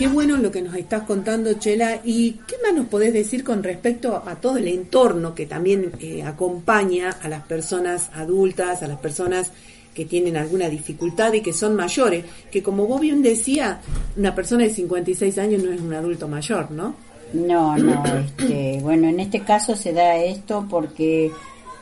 Qué 0.00 0.06
bueno 0.06 0.38
lo 0.38 0.50
que 0.50 0.62
nos 0.62 0.74
estás 0.76 1.02
contando, 1.02 1.52
Chela. 1.52 2.00
¿Y 2.02 2.32
qué 2.46 2.56
más 2.62 2.72
nos 2.72 2.86
podés 2.86 3.12
decir 3.12 3.44
con 3.44 3.62
respecto 3.62 4.22
a 4.26 4.34
todo 4.36 4.56
el 4.56 4.66
entorno 4.66 5.34
que 5.34 5.44
también 5.44 5.92
eh, 6.00 6.22
acompaña 6.22 7.10
a 7.10 7.28
las 7.28 7.42
personas 7.42 8.08
adultas, 8.14 8.82
a 8.82 8.88
las 8.88 8.98
personas 8.98 9.52
que 9.94 10.04
tienen 10.04 10.36
alguna 10.36 10.68
dificultad 10.68 11.32
y 11.32 11.40
que 11.40 11.52
son 11.52 11.76
mayores? 11.76 12.24
Que 12.50 12.62
como 12.62 12.86
vos 12.86 13.00
bien 13.00 13.22
decía, 13.22 13.80
una 14.16 14.34
persona 14.34 14.64
de 14.64 14.70
56 14.70 15.38
años 15.38 15.62
no 15.62 15.72
es 15.72 15.80
un 15.80 15.92
adulto 15.94 16.28
mayor, 16.28 16.70
¿no? 16.70 16.94
No, 17.32 17.76
no, 17.76 18.02
este, 18.38 18.78
bueno, 18.82 19.08
en 19.08 19.20
este 19.20 19.40
caso 19.40 19.76
se 19.76 19.92
da 19.92 20.16
esto 20.16 20.66
porque 20.68 21.30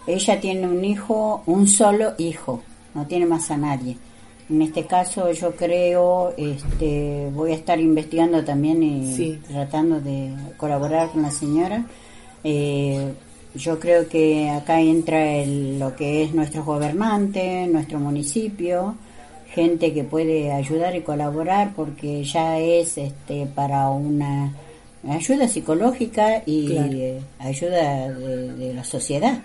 ella 0.07 0.41
tiene 0.41 0.67
un 0.67 0.85
hijo, 0.85 1.43
un 1.47 1.67
solo 1.67 2.15
hijo, 2.19 2.62
no 2.95 3.07
tiene 3.07 3.27
más 3.27 3.50
a 3.50 3.57
nadie. 3.57 3.97
En 4.50 4.62
este 4.62 4.87
caso 4.87 5.31
yo 5.33 5.53
creo, 5.55 6.33
este, 6.38 7.29
voy 7.35 7.53
a 7.53 7.55
estar 7.55 7.79
investigando 7.79 8.43
también 8.43 8.83
y 8.83 9.15
Sí. 9.15 9.38
tratando 9.47 10.00
de 10.00 10.33
colaborar 10.57 11.11
con 11.11 11.21
la 11.23 11.31
señora. 11.31 11.85
Eh, 12.45 13.12
yo 13.59 13.79
creo 13.79 14.09
que 14.09 14.49
acá 14.50 14.81
entra 14.81 15.35
el- 15.37 15.79
lo 15.79 15.95
que 15.97 16.23
es 16.25 16.35
nuestro 16.35 16.65
gobernante, 16.65 17.67
nuestro 17.67 17.99
municipio, 17.99 18.95
gente 19.53 19.93
que 19.93 20.05
puede 20.05 20.53
ayudar 20.53 20.95
y 20.97 21.00
colaborar 21.00 21.73
porque 21.75 22.23
ya 22.25 22.59
es 22.59 22.99
este, 22.99 23.47
para 23.47 23.88
una 23.91 24.53
ayuda 25.09 25.49
psicológica 25.49 26.43
y 26.47 26.67
Claro. 26.67 26.93
eh, 26.93 27.21
ayuda 27.38 28.09
de, 28.12 28.53
de 28.55 28.75
la 28.75 28.85
sociedad. 28.85 29.43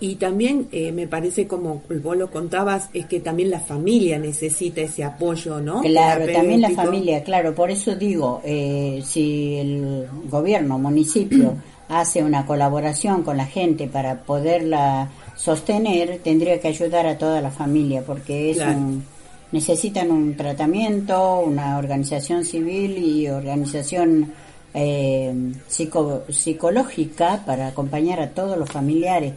Y 0.00 0.16
también 0.16 0.66
eh, 0.72 0.90
me 0.92 1.06
parece 1.06 1.46
como 1.46 1.82
vos 2.02 2.16
lo 2.16 2.30
contabas, 2.30 2.90
es 2.92 3.06
que 3.06 3.20
también 3.20 3.48
la 3.50 3.60
familia 3.60 4.18
necesita 4.18 4.80
ese 4.82 5.04
apoyo, 5.04 5.60
¿no? 5.60 5.80
Claro, 5.82 6.26
también 6.32 6.60
la 6.60 6.68
familia, 6.70 7.22
claro, 7.22 7.54
por 7.54 7.70
eso 7.70 7.94
digo, 7.94 8.40
eh, 8.44 9.00
si 9.04 9.54
el 9.54 10.06
gobierno, 10.28 10.78
municipio, 10.78 11.56
hace 11.88 12.22
una 12.22 12.46
colaboración 12.46 13.22
con 13.22 13.36
la 13.36 13.46
gente 13.46 13.86
para 13.88 14.22
poderla 14.22 15.10
sostener, 15.36 16.20
tendría 16.22 16.60
que 16.60 16.68
ayudar 16.68 17.06
a 17.06 17.18
toda 17.18 17.40
la 17.40 17.50
familia, 17.50 18.02
porque 18.06 18.50
es 18.50 18.56
Claro. 18.58 18.72
un- 18.78 19.04
necesitan 19.52 20.10
un 20.10 20.36
tratamiento, 20.36 21.38
una 21.40 21.78
organización 21.78 22.44
civil 22.44 22.98
y 22.98 23.28
organización 23.28 24.32
eh, 24.76 25.32
psico- 25.68 26.22
psicológica 26.30 27.42
para 27.46 27.68
acompañar 27.68 28.18
a 28.18 28.30
todos 28.30 28.58
los 28.58 28.68
familiares, 28.68 29.34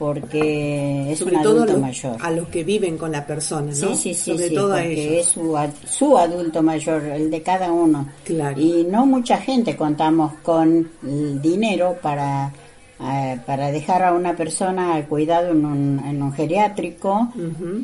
porque 0.00 1.12
es 1.12 1.18
Sobre 1.18 1.36
un 1.36 1.42
todo 1.42 1.56
adulto 1.58 1.72
lo- 1.74 1.80
mayor. 1.80 2.16
a 2.20 2.30
los 2.30 2.48
que 2.48 2.64
viven 2.64 2.96
con 2.96 3.12
la 3.12 3.26
persona, 3.26 3.66
¿no? 3.66 3.74
Sí, 3.74 3.94
sí, 3.94 4.14
sí, 4.14 4.30
Sobre 4.32 4.48
sí, 4.48 4.54
todo 4.54 4.70
porque 4.70 5.20
es 5.20 5.26
su, 5.26 5.54
ad- 5.58 5.70
su 5.86 6.16
adulto 6.16 6.62
mayor, 6.62 7.02
el 7.04 7.30
de 7.30 7.42
cada 7.42 7.70
uno. 7.70 8.08
Claro. 8.24 8.58
Y 8.58 8.84
no 8.90 9.04
mucha 9.04 9.36
gente 9.36 9.76
contamos 9.76 10.32
con 10.42 10.88
el 11.06 11.42
dinero 11.42 11.98
para, 12.00 12.50
eh, 12.98 13.38
para 13.44 13.70
dejar 13.70 14.02
a 14.02 14.14
una 14.14 14.34
persona 14.34 14.94
al 14.94 15.06
cuidado 15.06 15.50
en 15.50 15.66
un, 15.66 16.02
en 16.02 16.22
un 16.22 16.32
geriátrico. 16.32 17.28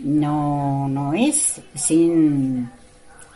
No, 0.02 0.88
no 0.88 1.12
es 1.12 1.60
sin, 1.74 2.70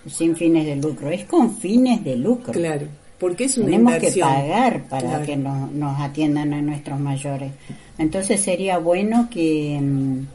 sin 0.07 0.35
fines 0.37 0.65
de 0.65 0.77
lucro, 0.77 1.11
es 1.11 1.27
con 1.27 1.55
fines 1.55 2.03
de 2.03 2.17
lucro. 2.17 2.53
Claro, 2.55 2.87
porque 3.21 3.45
es 3.45 3.57
una 3.59 3.67
Tenemos 3.67 3.95
inversión. 3.95 4.29
que 4.29 4.35
pagar 4.35 4.83
para 4.85 5.09
Claro. 5.09 5.25
que 5.27 5.37
nos, 5.37 5.71
nos 5.73 6.01
atiendan 6.01 6.53
a 6.55 6.63
nuestros 6.63 6.99
mayores. 6.99 7.53
Entonces 7.99 8.41
sería 8.41 8.79
bueno 8.79 9.29
que, 9.31 9.79
mm, 9.81 10.27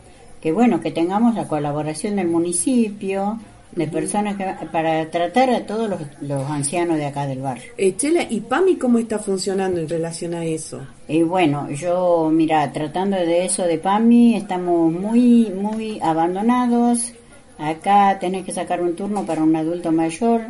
que 0.42 0.52
bueno 0.54 0.80
que 0.80 0.92
tengamos 0.92 1.36
la 1.36 1.48
colaboración 1.48 2.16
del 2.16 2.28
municipio, 2.28 3.40
de 3.76 3.88
personas 3.88 4.38
que 4.38 4.46
para 4.72 5.10
tratar 5.12 5.50
a 5.50 5.66
todos 5.66 5.90
los, 5.90 6.00
los 6.22 6.50
ancianos 6.50 6.96
de 6.98 7.08
acá 7.08 7.28
del 7.28 7.40
barrio. 7.42 7.74
Eh, 7.78 7.94
Chela, 7.98 8.24
¿y 8.30 8.40
PAMI 8.40 8.78
cómo 8.78 9.00
está 9.00 9.20
funcionando 9.20 9.82
en 9.82 9.90
relación 9.90 10.34
a 10.34 10.46
eso? 10.46 10.80
Y 11.10 11.24
bueno, 11.24 11.70
yo, 11.72 12.30
mira, 12.32 12.72
tratando 12.72 13.18
de 13.18 13.44
eso 13.46 13.64
de 13.64 13.78
PAMI, 13.80 14.36
estamos 14.38 14.94
muy, 14.94 15.52
muy 15.54 16.00
abandonados. 16.02 17.12
Acá 17.58 18.18
tenés 18.20 18.46
que 18.46 18.54
sacar 18.54 18.82
un 18.82 18.96
turno 18.96 19.26
para 19.26 19.44
un 19.44 19.56
adulto 19.56 19.92
mayor, 19.92 20.42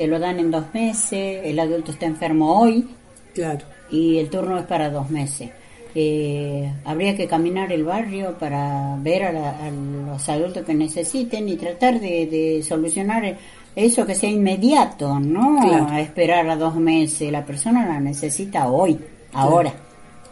te 0.00 0.06
lo 0.06 0.18
dan 0.18 0.38
en 0.38 0.50
dos 0.50 0.64
meses, 0.72 1.42
el 1.44 1.58
adulto 1.60 1.92
está 1.92 2.06
enfermo 2.06 2.58
hoy, 2.58 2.88
Claro. 3.34 3.60
y 3.90 4.16
el 4.16 4.30
turno 4.30 4.58
es 4.58 4.64
para 4.64 4.88
dos 4.88 5.10
meses. 5.10 5.50
eh, 5.94 6.72
habría 6.86 7.14
que 7.14 7.26
caminar 7.26 7.70
el 7.70 7.84
barrio 7.84 8.38
para 8.38 8.96
ver 9.02 9.24
a, 9.24 9.66
a 9.66 9.70
los 9.70 10.26
adultos 10.28 10.64
que 10.64 10.72
necesiten 10.72 11.48
y 11.50 11.56
tratar 11.56 12.00
de, 12.00 12.26
de 12.26 12.62
solucionar 12.66 13.36
eso 13.76 14.06
que 14.06 14.14
sea 14.14 14.30
inmediato, 14.30 15.18
no 15.20 15.58
Claro. 15.60 15.88
a 15.90 16.00
esperar 16.00 16.48
a 16.48 16.56
dos 16.56 16.76
meses. 16.76 17.30
La 17.30 17.44
persona 17.44 17.86
la 17.86 18.00
necesita 18.00 18.68
hoy, 18.70 18.98
ahora. 19.34 19.74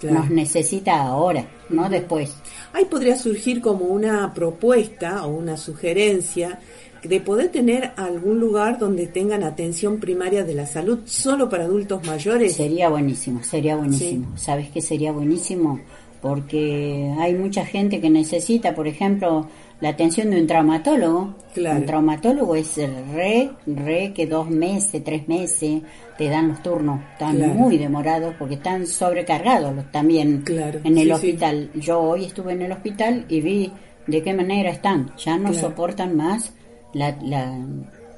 claro. 0.00 0.20
Nos 0.20 0.30
necesita 0.30 1.02
ahora, 1.02 1.44
no 1.68 1.88
después. 1.90 2.32
Ahí 2.72 2.84
podría 2.86 3.16
surgir 3.16 3.60
como 3.60 3.84
una 3.84 4.32
propuesta 4.32 5.26
o 5.26 5.36
una 5.36 5.56
sugerencia 5.56 6.58
de 7.02 7.20
poder 7.20 7.48
tener 7.48 7.92
algún 7.96 8.40
lugar 8.40 8.78
donde 8.78 9.06
tengan 9.06 9.42
atención 9.44 9.98
primaria 10.00 10.44
de 10.44 10.54
la 10.54 10.66
salud 10.66 11.00
solo 11.04 11.48
para 11.48 11.64
adultos 11.64 12.06
mayores. 12.06 12.54
Sería 12.54 12.88
buenísimo, 12.88 13.42
sería 13.42 13.76
buenísimo. 13.76 14.36
¿Sabes 14.36 14.68
qué 14.70 14.80
sería 14.80 15.12
buenísimo? 15.12 15.80
Porque 16.20 17.14
hay 17.18 17.34
mucha 17.34 17.64
gente 17.64 18.00
que 18.00 18.10
necesita, 18.10 18.74
por 18.74 18.88
ejemplo, 18.88 19.46
la 19.80 19.90
atención 19.90 20.30
de 20.30 20.40
un 20.40 20.46
traumatólogo. 20.48 21.34
Claro. 21.54 21.78
Un 21.78 21.86
traumatólogo 21.86 22.56
es 22.56 22.76
re, 23.14 23.50
re 23.66 24.12
que 24.14 24.26
dos 24.26 24.50
meses, 24.50 25.02
tres 25.04 25.28
meses 25.28 25.82
te 26.16 26.28
dan 26.28 26.48
los 26.48 26.62
turnos. 26.62 27.00
Están 27.12 27.36
Claro. 27.36 27.54
muy 27.54 27.78
demorados 27.78 28.34
porque 28.38 28.54
están 28.56 28.86
sobrecargados 28.86 29.74
los, 29.76 29.92
también 29.92 30.42
Claro, 30.42 30.80
en 30.82 30.98
el 30.98 31.04
sí, 31.04 31.04
sí. 31.04 31.10
hospital. 31.12 31.70
Yo 31.74 32.00
hoy 32.00 32.24
estuve 32.24 32.52
en 32.52 32.62
el 32.62 32.72
hospital 32.72 33.24
y 33.28 33.40
vi 33.40 33.72
de 34.08 34.22
qué 34.22 34.34
manera 34.34 34.70
están. 34.70 35.12
Ya 35.24 35.38
no 35.38 35.54
soportan 35.54 36.16
más 36.16 36.52
la, 36.98 37.16
la, 37.22 37.58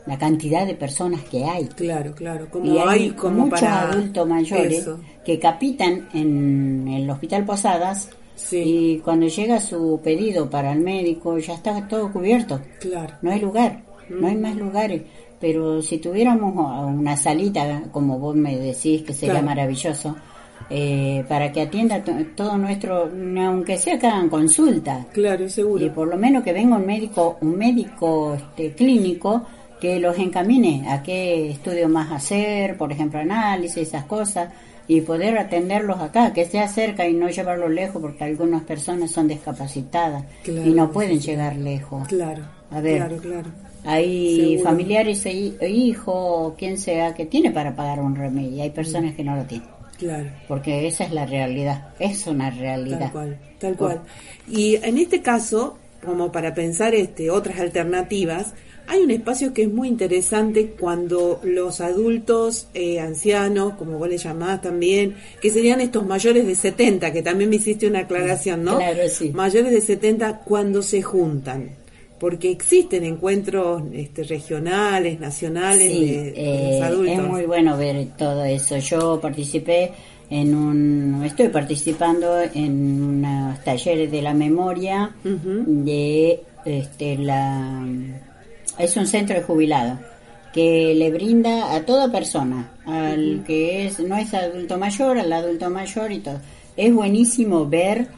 la 0.07 0.19
cantidad 0.19 0.67
de 0.67 0.75
personas 0.75 1.21
que 1.31 1.45
hay. 1.45 1.67
Claro, 1.67 2.15
claro, 2.15 2.49
como 2.51 2.65
Y 2.65 2.79
hay, 2.79 2.89
hay 2.89 3.11
como 3.11 3.45
muchos 3.47 3.61
para 3.61 3.83
adultos 3.91 4.27
mayores 4.29 4.79
eso. 4.79 4.99
que 5.25 5.39
capitan 5.39 6.09
en 6.15 6.89
el 6.89 7.09
hospital 7.11 7.45
Posadas 7.45 8.09
Sí. 8.35 8.57
y 8.65 8.99
cuando 9.01 9.27
llega 9.27 9.61
su 9.61 10.01
pedido 10.03 10.49
para 10.49 10.73
el 10.73 10.81
médico 10.81 11.37
ya 11.39 11.53
está 11.55 11.87
todo 11.87 12.11
cubierto. 12.11 12.59
Claro. 12.81 13.13
No 13.21 13.31
hay 13.31 13.41
lugar, 13.41 13.83
no 14.09 14.27
hay 14.29 14.37
más 14.37 14.57
lugares. 14.57 15.03
Pero 15.39 15.81
si 15.83 15.99
tuviéramos 15.99 16.55
una 16.95 17.17
salita, 17.17 17.83
como 17.93 18.19
vos 18.19 18.35
me 18.37 18.57
decís, 18.59 19.03
que 19.03 19.13
sería 19.13 19.35
Claro. 19.35 19.47
maravilloso, 19.47 20.17
eh, 20.69 21.25
para 21.29 21.51
que 21.51 21.63
atienda 21.63 22.03
to- 22.05 22.13
todo 22.37 22.57
nuestro, 22.59 23.11
aunque 23.47 23.77
sea 23.79 23.99
que 23.99 24.07
hagan 24.07 24.29
consulta, 24.29 25.07
Claro, 25.13 25.49
seguro. 25.49 25.85
y 25.85 25.91
por 25.91 26.09
lo 26.09 26.17
menos 26.17 26.43
que 26.45 26.53
venga 26.53 26.77
un 26.77 26.87
médico, 26.87 27.39
un 27.41 27.57
médico 27.57 28.35
este, 28.35 28.73
clínico 28.73 29.43
que 29.81 29.99
los 29.99 30.19
encamine 30.19 30.87
a 30.89 31.03
qué 31.03 31.51
estudio 31.51 31.89
más 31.89 32.13
hacer, 32.13 32.77
por 32.77 32.93
ejemplo, 32.93 33.19
análisis, 33.19 33.79
esas 33.89 34.05
cosas, 34.05 34.51
y 34.87 35.01
poder 35.03 35.39
atenderlos 35.39 36.01
acá, 36.01 36.33
que 36.33 36.45
sea 36.45 36.67
cerca 36.69 37.07
y 37.09 37.15
no 37.15 37.29
llevarlos 37.31 37.71
lejos, 37.71 38.03
porque 38.03 38.25
algunas 38.25 38.63
personas 38.63 39.11
son 39.11 39.29
discapacitadas 39.29 40.25
Claro, 40.43 40.69
y 40.69 40.73
no 40.75 40.91
pueden 40.91 41.21
llegar 41.21 41.57
lejos. 41.57 42.07
Claro. 42.09 42.43
A 42.71 42.81
ver. 42.81 42.99
Claro, 42.99 43.17
claro. 43.19 43.49
Hay 43.85 44.37
Seguro. 44.57 44.65
familiares 44.71 45.25
e 45.27 45.55
e 45.59 45.69
hijos, 45.71 46.53
quien 46.59 46.77
sea, 46.77 47.15
que 47.15 47.25
tiene 47.27 47.51
para 47.51 47.75
pagar 47.75 48.01
un 48.01 48.15
remedio, 48.15 48.57
y 48.57 48.61
hay 48.61 48.71
personas 48.71 49.15
que 49.15 49.25
no 49.25 49.35
lo 49.37 49.45
tienen, 49.45 49.67
Claro. 50.01 50.29
porque 50.49 50.89
esa 50.89 51.05
es 51.05 51.13
la 51.13 51.27
realidad, 51.27 51.91
es 52.01 52.27
una 52.27 52.51
Tal 52.51 52.59
realidad. 52.59 53.13
cual, 53.13 53.39
tal 53.59 53.77
cual. 53.77 54.01
Y 54.49 54.77
en 54.77 54.99
este 54.99 55.23
caso, 55.23 55.79
como 56.05 56.33
para 56.33 56.53
pensar 56.55 56.95
este 56.95 57.31
otras 57.31 57.61
alternativas, 57.61 58.55
hay 58.87 59.03
un 59.03 59.11
espacio 59.13 59.55
que 59.55 59.63
es 59.63 59.73
muy 59.73 59.87
interesante 59.87 60.75
cuando 60.77 61.41
los 61.45 61.81
adultos 61.81 62.67
eh, 62.75 62.99
ancianos, 62.99 63.75
como 63.75 63.99
vos 63.99 64.09
le 64.09 64.19
llamás 64.19 64.63
también, 64.63 65.15
que 65.41 65.51
serían 65.51 65.81
estos 65.81 66.05
mayores 66.05 66.45
de 66.45 66.57
70, 66.57 67.13
que 67.13 67.23
también 67.23 67.51
me 67.51 67.57
hiciste 67.57 67.87
una 67.87 68.01
aclaración, 68.01 68.65
¿no? 68.65 68.79
Claro, 68.79 69.09
sí. 69.09 69.31
Mayores 69.33 69.71
de 69.71 69.81
70 69.81 70.39
cuando 70.41 70.83
se 70.83 71.03
juntan. 71.03 71.71
Porque 72.21 72.51
existen 72.51 73.03
encuentros 73.03 73.83
este, 73.93 74.23
regionales, 74.25 75.19
nacionales 75.19 75.91
Sí, 75.91 76.05
de, 76.05 76.23
de 76.33 76.33
eh, 76.37 76.79
los 76.79 76.89
adultos. 76.89 77.15
es 77.19 77.23
muy 77.27 77.47
bueno 77.47 77.77
ver 77.77 78.07
todo 78.17 78.45
eso. 78.45 78.77
Yo 78.79 79.19
participé 79.21 79.91
en 80.29 80.55
un, 80.55 81.25
estoy 81.25 81.49
participando 81.49 82.39
en 82.55 83.03
unos 83.03 83.65
talleres 83.65 84.13
de 84.13 84.23
la 84.23 84.33
memoria 84.35 85.13
de 85.25 86.43
este 86.65 87.17
la 87.17 87.85
es 88.79 88.97
un 88.97 89.07
centro 89.07 89.35
de 89.37 89.43
jubilados 89.43 89.99
que 90.53 90.95
le 90.95 91.11
brinda 91.11 91.75
a 91.75 91.85
toda 91.87 92.13
persona, 92.13 92.71
al 92.85 93.43
que 93.47 93.87
es 93.87 93.99
no 94.01 94.17
es 94.17 94.33
adulto 94.35 94.79
mayor, 94.79 95.19
al 95.19 95.33
adulto 95.33 95.71
mayor 95.71 96.13
y 96.13 96.19
todo. 96.19 96.39
Es 96.77 96.93
buenísimo 96.95 97.67
ver 97.67 98.09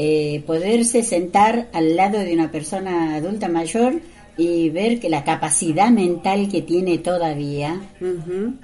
eh, 0.00 0.44
poderse 0.46 1.02
sentar 1.02 1.68
al 1.72 1.96
lado 1.96 2.20
de 2.20 2.32
una 2.32 2.52
persona 2.52 3.16
adulta 3.16 3.48
mayor 3.48 4.00
y 4.36 4.70
ver 4.70 5.00
que 5.00 5.08
la 5.08 5.24
capacidad 5.24 5.90
mental 5.90 6.48
que 6.48 6.62
tiene 6.62 6.98
todavía 6.98 7.80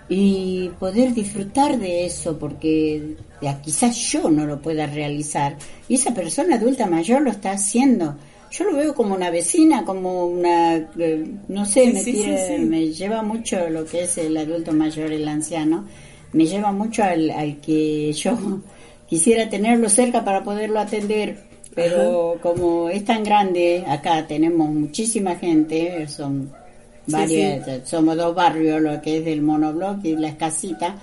y 0.09 0.71
poder 0.79 1.13
disfrutar 1.15 1.79
de 1.81 2.07
eso 2.07 2.39
porque 2.39 3.17
quizás 3.65 3.97
yo 4.13 4.31
no 4.31 4.47
lo 4.47 4.63
pueda 4.63 4.87
realizar. 4.87 5.57
Y 5.89 5.95
esa 5.97 6.15
persona 6.15 6.55
adulta 6.57 6.87
mayor 6.87 7.23
lo 7.23 7.31
está 7.31 7.51
haciendo. 7.51 8.15
Yo 8.53 8.65
lo 8.71 8.77
veo 8.77 8.95
como 8.95 9.17
una 9.17 9.31
vecina 9.31 9.85
como 9.85 10.27
una 10.27 10.77
eh, 10.77 11.27
no 11.49 11.67
sé 11.67 11.87
Sí, 11.87 11.93
me, 11.93 12.05
tira- 12.05 12.39
sí, 12.47 12.55
sí. 12.57 12.63
me 12.63 12.93
lleva 12.93 13.23
mucho 13.23 13.69
lo 13.69 13.85
que 13.85 14.05
es 14.05 14.17
el 14.19 14.37
adulto 14.37 14.71
mayor 14.73 15.11
el 15.11 15.27
anciano. 15.27 15.87
Me 16.33 16.47
lleva 16.47 16.71
mucho 16.71 17.03
al, 17.03 17.31
al 17.31 17.61
que 17.61 18.13
yo 18.13 18.39
quisiera 19.09 19.49
tenerlo 19.49 19.89
cerca 19.89 20.25
para 20.25 20.43
poderlo 20.43 20.81
atender 20.81 21.39
pero 21.75 22.39
como 22.41 22.89
es 22.89 23.05
tan 23.05 23.25
grande 23.25 23.85
acá 23.87 24.27
tenemos 24.27 24.69
muchísima 24.69 25.35
gente 25.37 26.07
son 26.09 26.53
varias, 27.07 27.89
somos 27.89 28.17
dos 28.17 28.35
barrios, 28.35 28.81
lo 28.81 29.01
que 29.01 29.19
es 29.19 29.25
del 29.25 29.43
monobloc 29.43 30.05
y 30.05 30.17
las 30.17 30.35
casitas, 30.35 30.95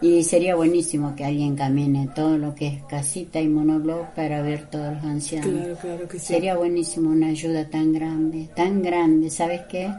y 0.00 0.22
sería 0.22 0.54
buenísimo 0.54 1.14
que 1.16 1.24
alguien 1.24 1.56
camine 1.56 2.08
todo 2.14 2.36
lo 2.36 2.54
que 2.54 2.66
es 2.66 2.82
casita 2.84 3.40
y 3.40 3.48
monobloc 3.48 4.08
para 4.10 4.42
ver 4.42 4.68
todos 4.68 4.94
los 4.94 5.04
ancianos. 5.04 5.50
Claro, 5.50 5.76
claro 5.76 6.08
que 6.08 6.18
sí. 6.18 6.26
Sería 6.26 6.56
buenísimo 6.56 7.10
una 7.10 7.28
ayuda 7.28 7.68
tan 7.68 7.92
grande, 7.92 8.48
tan 8.54 8.82
grande, 8.82 9.30
¿sabes 9.30 9.62
qué? 9.68 9.90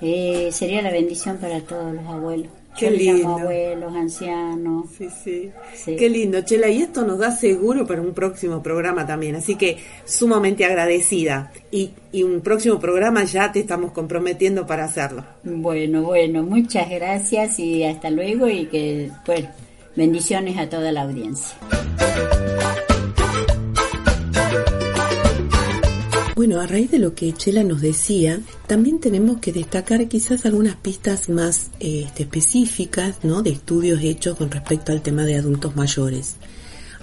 Eh, 0.00 0.50
sería 0.52 0.82
la 0.82 0.90
bendición 0.90 1.38
para 1.38 1.60
todos 1.60 1.94
los 1.94 2.06
abuelos. 2.06 2.48
Qué 2.78 2.90
lindo. 2.90 3.28
abuelos, 3.28 3.94
ancianos. 3.94 4.86
Sí, 4.96 5.08
sí, 5.22 5.50
Sí. 5.74 5.96
Qué 5.96 6.08
lindo, 6.08 6.40
Chela. 6.42 6.68
Y 6.68 6.82
esto 6.82 7.04
nos 7.04 7.18
da 7.18 7.30
seguro 7.30 7.86
para 7.86 8.00
un 8.00 8.14
próximo 8.14 8.62
programa 8.62 9.06
también. 9.06 9.36
Así 9.36 9.56
que 9.56 9.78
sumamente 10.04 10.64
agradecida. 10.64 11.52
Y, 11.70 11.90
y 12.12 12.22
un 12.22 12.40
próximo 12.40 12.78
programa 12.80 13.24
ya 13.24 13.52
te 13.52 13.60
estamos 13.60 13.92
comprometiendo 13.92 14.66
para 14.66 14.84
hacerlo. 14.84 15.24
Bueno, 15.44 16.02
bueno, 16.02 16.42
muchas 16.42 16.88
gracias 16.90 17.58
y 17.58 17.84
hasta 17.84 18.10
luego 18.10 18.48
y 18.48 18.66
que, 18.66 19.10
pues, 19.24 19.44
bendiciones 19.94 20.56
a 20.58 20.68
toda 20.68 20.92
la 20.92 21.02
audiencia. 21.02 21.56
Bueno, 26.42 26.60
a 26.60 26.66
raíz 26.66 26.90
de 26.90 26.98
lo 26.98 27.14
que 27.14 27.32
Chela 27.32 27.62
nos 27.62 27.80
decía, 27.80 28.40
también 28.66 28.98
tenemos 28.98 29.38
que 29.38 29.52
destacar 29.52 30.08
quizás 30.08 30.44
algunas 30.44 30.74
pistas 30.74 31.28
más 31.28 31.70
este, 31.78 32.24
específicas. 32.24 33.14
De 33.22 33.50
estudios 33.50 34.00
hechos 34.02 34.36
con 34.36 34.50
respecto 34.50 34.90
al 34.90 35.02
tema 35.02 35.22
de 35.22 35.36
adultos 35.36 35.76
mayores. 35.76 36.34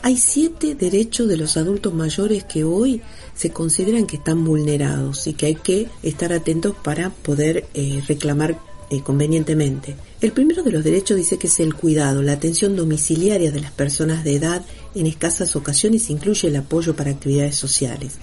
Hay 0.02 0.18
siete 0.18 0.76
derechos 0.76 1.30
de 1.30 1.38
los 1.38 1.56
adultos 1.56 1.94
mayores 1.94 2.44
que 2.44 2.66
hoy 2.66 3.02
se 3.34 3.52
consideran 3.52 4.08
que 4.08 4.18
están 4.18 4.44
vulnerados 4.44 5.26
y 5.28 5.32
que 5.32 5.46
hay 5.46 5.56
que 5.56 5.88
estar 6.04 6.34
atentos 6.34 6.76
para 6.76 7.10
poder 7.10 7.66
eh, 7.74 8.04
reclamar 8.10 8.60
eh, 8.90 9.02
convenientemente. 9.02 9.96
El 10.20 10.34
primero 10.34 10.64
de 10.64 10.72
los 10.72 10.84
derechos 10.84 11.16
dice 11.16 11.38
que 11.38 11.48
es 11.48 11.62
el 11.62 11.76
cuidado, 11.76 12.22
la 12.24 12.34
atención 12.34 12.76
domiciliaria 12.76 13.52
de 13.52 13.62
las 13.62 13.72
personas 13.72 14.26
de 14.26 14.36
edad 14.36 14.66
en 14.96 15.08
escasas 15.08 15.56
ocasiones 15.56 16.10
incluye 16.10 16.50
el 16.50 16.58
apoyo 16.58 16.94
para 16.94 17.12
actividades 17.12 17.56
sociales. 17.56 18.18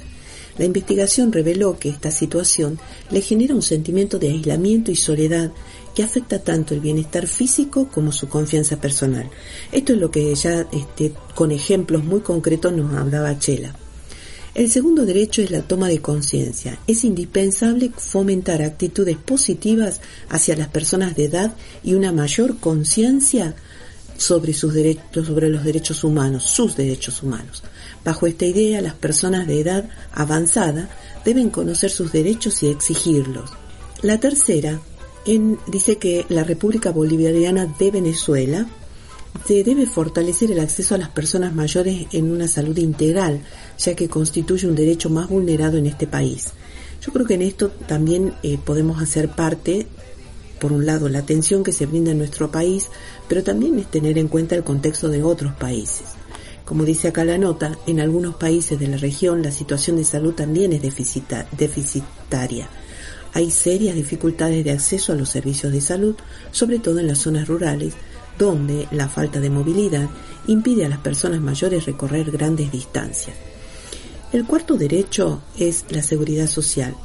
La 0.59 0.65
investigación 0.65 1.33
reveló 1.33 1.79
que 1.79 1.89
esta 1.89 2.11
situación 2.11 2.79
le 3.11 3.21
genera 3.21 3.55
un 3.55 3.63
sentimiento 3.63 4.19
de 4.19 4.31
aislamiento 4.31 4.91
y 4.91 4.97
soledad 4.97 5.53
que 5.95 6.03
afecta 6.03 6.39
tanto 6.39 6.75
el 6.75 6.81
bienestar 6.81 7.27
físico 7.27 7.89
como 7.89 8.13
su 8.13 8.29
confianza 8.29 8.79
personal. 8.79 9.29
Esto 9.73 9.95
es 9.95 9.99
lo 9.99 10.11
que 10.11 10.35
ya 10.35 10.67
este, 10.73 11.13
con 11.35 11.51
ejemplos 11.51 12.05
muy 12.05 12.21
concretos 12.21 12.73
nos 12.73 12.95
hablaba 12.95 13.39
Chela. 13.39 13.75
El 14.55 14.71
segundo 14.71 15.05
derecho 15.05 15.43
es 15.43 15.51
la 15.51 15.61
toma 15.61 15.89
de 15.89 16.01
conciencia. 16.01 16.79
Es 16.87 17.05
indispensable 17.05 17.91
fomentar 17.95 18.63
actitudes 18.63 19.19
positivas 19.19 20.01
hacia 20.31 20.57
las 20.57 20.69
personas 20.69 21.15
de 21.15 21.25
edad 21.25 21.55
y 21.85 21.93
una 21.93 22.11
mayor 22.11 22.59
conciencia 22.59 23.55
sobre 24.17 24.55
sus 24.55 24.73
derechos, 24.73 25.27
sobre 25.27 25.51
los 25.51 25.63
derechos 25.63 26.05
humanos, 26.05 26.45
sus 26.45 26.75
derechos 26.75 27.23
humanos. 27.23 27.63
Bajo 28.07 28.29
esta 28.29 28.47
idea, 28.47 28.81
las 28.81 28.95
personas 28.95 29.49
de 29.49 29.61
edad 29.61 29.89
avanzada 30.13 30.89
deben 31.25 31.51
conocer 31.51 31.91
sus 31.91 32.13
derechos 32.13 32.63
y 32.63 32.69
exigirlos. 32.69 33.51
La 34.01 34.21
tercera 34.21 34.81
dice 35.67 35.99
que 35.99 36.25
la 36.29 36.45
República 36.45 36.93
Bolivariana 36.93 37.67
de 37.67 37.91
Venezuela 37.91 38.65
se 39.45 39.65
debe 39.65 39.87
fortalecer 39.87 40.53
el 40.53 40.61
acceso 40.61 40.95
a 40.95 40.99
las 40.99 41.09
personas 41.09 41.53
mayores 41.53 42.07
en 42.13 42.31
una 42.31 42.47
salud 42.47 42.79
integral, 42.79 43.41
ya 43.77 43.97
que 43.97 44.09
constituye 44.09 44.69
un 44.69 44.77
derecho 44.77 45.11
más 45.11 45.29
vulnerado 45.29 45.77
en 45.77 45.87
este 45.87 46.07
país. 46.07 46.53
Yo 47.03 47.13
creo 47.13 47.27
que 47.27 47.35
en 47.35 47.43
esto 47.43 47.71
también 47.89 48.35
eh, 48.45 48.57
podemos 48.57 49.03
hacer 49.03 49.31
parte, 49.31 49.89
por 50.61 50.73
un 50.73 50.87
lado, 50.87 51.09
la 51.09 51.19
atención 51.19 51.65
que 51.65 51.73
se 51.73 51.87
brinda 51.87 52.13
en 52.13 52.19
nuestro 52.19 52.53
país, 52.53 52.89
pero 53.27 53.43
también 53.43 53.77
es 53.81 53.91
tener 53.91 54.17
en 54.17 54.29
cuenta 54.29 54.55
el 54.55 54.63
contexto 54.63 55.09
de 55.09 55.25
otros 55.25 55.55
países. 55.55 56.16
Como 56.67 56.85
dice 56.85 57.09
acá 57.09 57.25
la 57.25 57.39
nota, 57.39 57.79
en 57.87 58.01
algunos 58.01 58.35
países 58.35 58.79
de 58.79 58.89
la 58.89 58.97
región 58.97 59.41
la 59.41 59.53
situación 59.53 59.97
de 59.97 60.05
salud 60.05 60.35
también 60.35 60.73
es 60.73 60.83
deficitaria. 60.83 62.69
Hay 63.33 63.53
serias 63.53 63.95
dificultades 63.95 64.65
de 64.65 64.73
acceso 64.73 65.13
a 65.13 65.15
los 65.15 65.29
servicios 65.29 65.73
de 65.73 65.81
salud, 65.81 66.17
sobre 66.51 66.81
todo 66.81 66.99
en 66.99 67.07
las 67.07 67.19
zonas 67.19 67.47
rurales, 67.47 67.95
donde 68.37 68.89
la 68.91 69.09
falta 69.09 69.39
de 69.39 69.49
movilidad 69.49 70.11
impide 70.49 70.85
a 70.85 70.89
las 70.89 70.99
personas 70.99 71.41
mayores 71.41 71.87
recorrer 71.87 72.33
grandes 72.33 72.73
distancias. 72.73 73.37
El 74.33 74.45
cuarto 74.45 74.77
derecho 74.77 75.43
es 75.57 75.85
la 75.91 76.03
seguridad 76.03 76.49
social. 76.49 76.97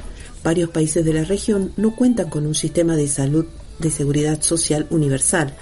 Varios 0.44 0.72
países 0.72 1.06
de 1.06 1.14
la 1.14 1.24
región 1.24 1.72
no 1.78 1.96
cuentan 1.96 2.30
con 2.30 2.48
un 2.48 2.56
sistema 2.56 2.96
de 2.96 3.08
salud 3.08 3.46
de 3.78 3.92
seguridad 3.92 4.42
social 4.42 4.88
universal. 4.90 5.56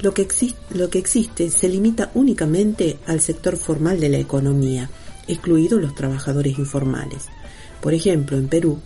Lo 0.00 0.12
que, 0.12 0.26
lo 0.70 0.90
que 0.90 0.98
existe 0.98 1.50
se 1.50 1.68
limita 1.68 2.10
únicamente 2.14 2.98
al 3.06 3.20
sector 3.20 3.56
formal 3.56 4.00
de 4.00 4.08
la 4.08 4.18
economía, 4.18 4.90
excluidos 5.26 5.80
los 5.80 5.94
trabajadores 5.94 6.58
informales. 6.58 7.26
Por 7.80 7.94
ejemplo, 7.94 8.36
en 8.36 8.48
Perú, 8.48 8.80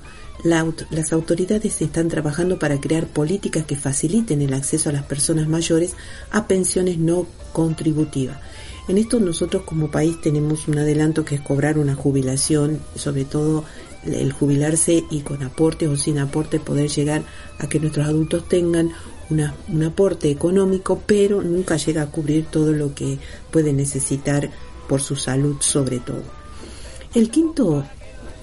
las 0.45 1.13
autoridades 1.13 1.81
están 1.83 2.09
trabajando 2.09 2.59
para 2.59 2.81
crear 2.81 3.07
políticas 3.07 3.65
que 3.65 3.77
faciliten 3.77 4.43
el 4.43 4.55
acceso 4.55 4.89
a 4.89 4.93
las 4.93 5.05
personas 5.05 5.49
mayores 5.49 5.95
a 6.31 6.47
pensiones 6.47 6.99
no 6.99 7.27
contributivas. 7.53 8.39
En 8.87 8.99
esto 8.99 9.21
nosotros 9.21 9.65
como 9.65 9.91
país 9.91 10.21
tenemos 10.21 10.69
un 10.69 10.79
adelanto 10.79 11.25
que 11.25 11.35
es 11.35 11.41
cobrar 11.41 11.79
una 11.79 11.95
jubilación, 11.95 12.81
sobre 12.95 13.25
todo 13.25 13.65
el 14.05 14.33
jubilarse 14.33 15.05
y 15.11 15.21
con 15.21 15.43
aportes 15.43 15.89
o 15.89 15.97
sin 15.97 16.19
aporte 16.19 16.61
poder 16.61 16.89
llegar 16.89 17.23
a 17.59 17.69
que 17.69 17.81
nuestros 17.81 18.07
adultos 18.07 18.49
tengan 18.49 18.93
un 19.31 19.83
aporte 19.83 20.31
económico, 20.31 21.03
pero 21.07 21.43
nunca 21.43 21.77
llega 21.77 22.03
a 22.03 22.11
cubrir 22.11 22.47
todo 22.47 22.73
lo 22.73 22.95
que 22.95 23.19
puede 23.51 23.73
necesitar 23.73 24.51
por 24.89 25.01
su 25.01 25.17
salud 25.17 25.57
sobre 25.61 25.99
todo. 25.99 26.23
El 27.15 27.31
quinto 27.31 27.85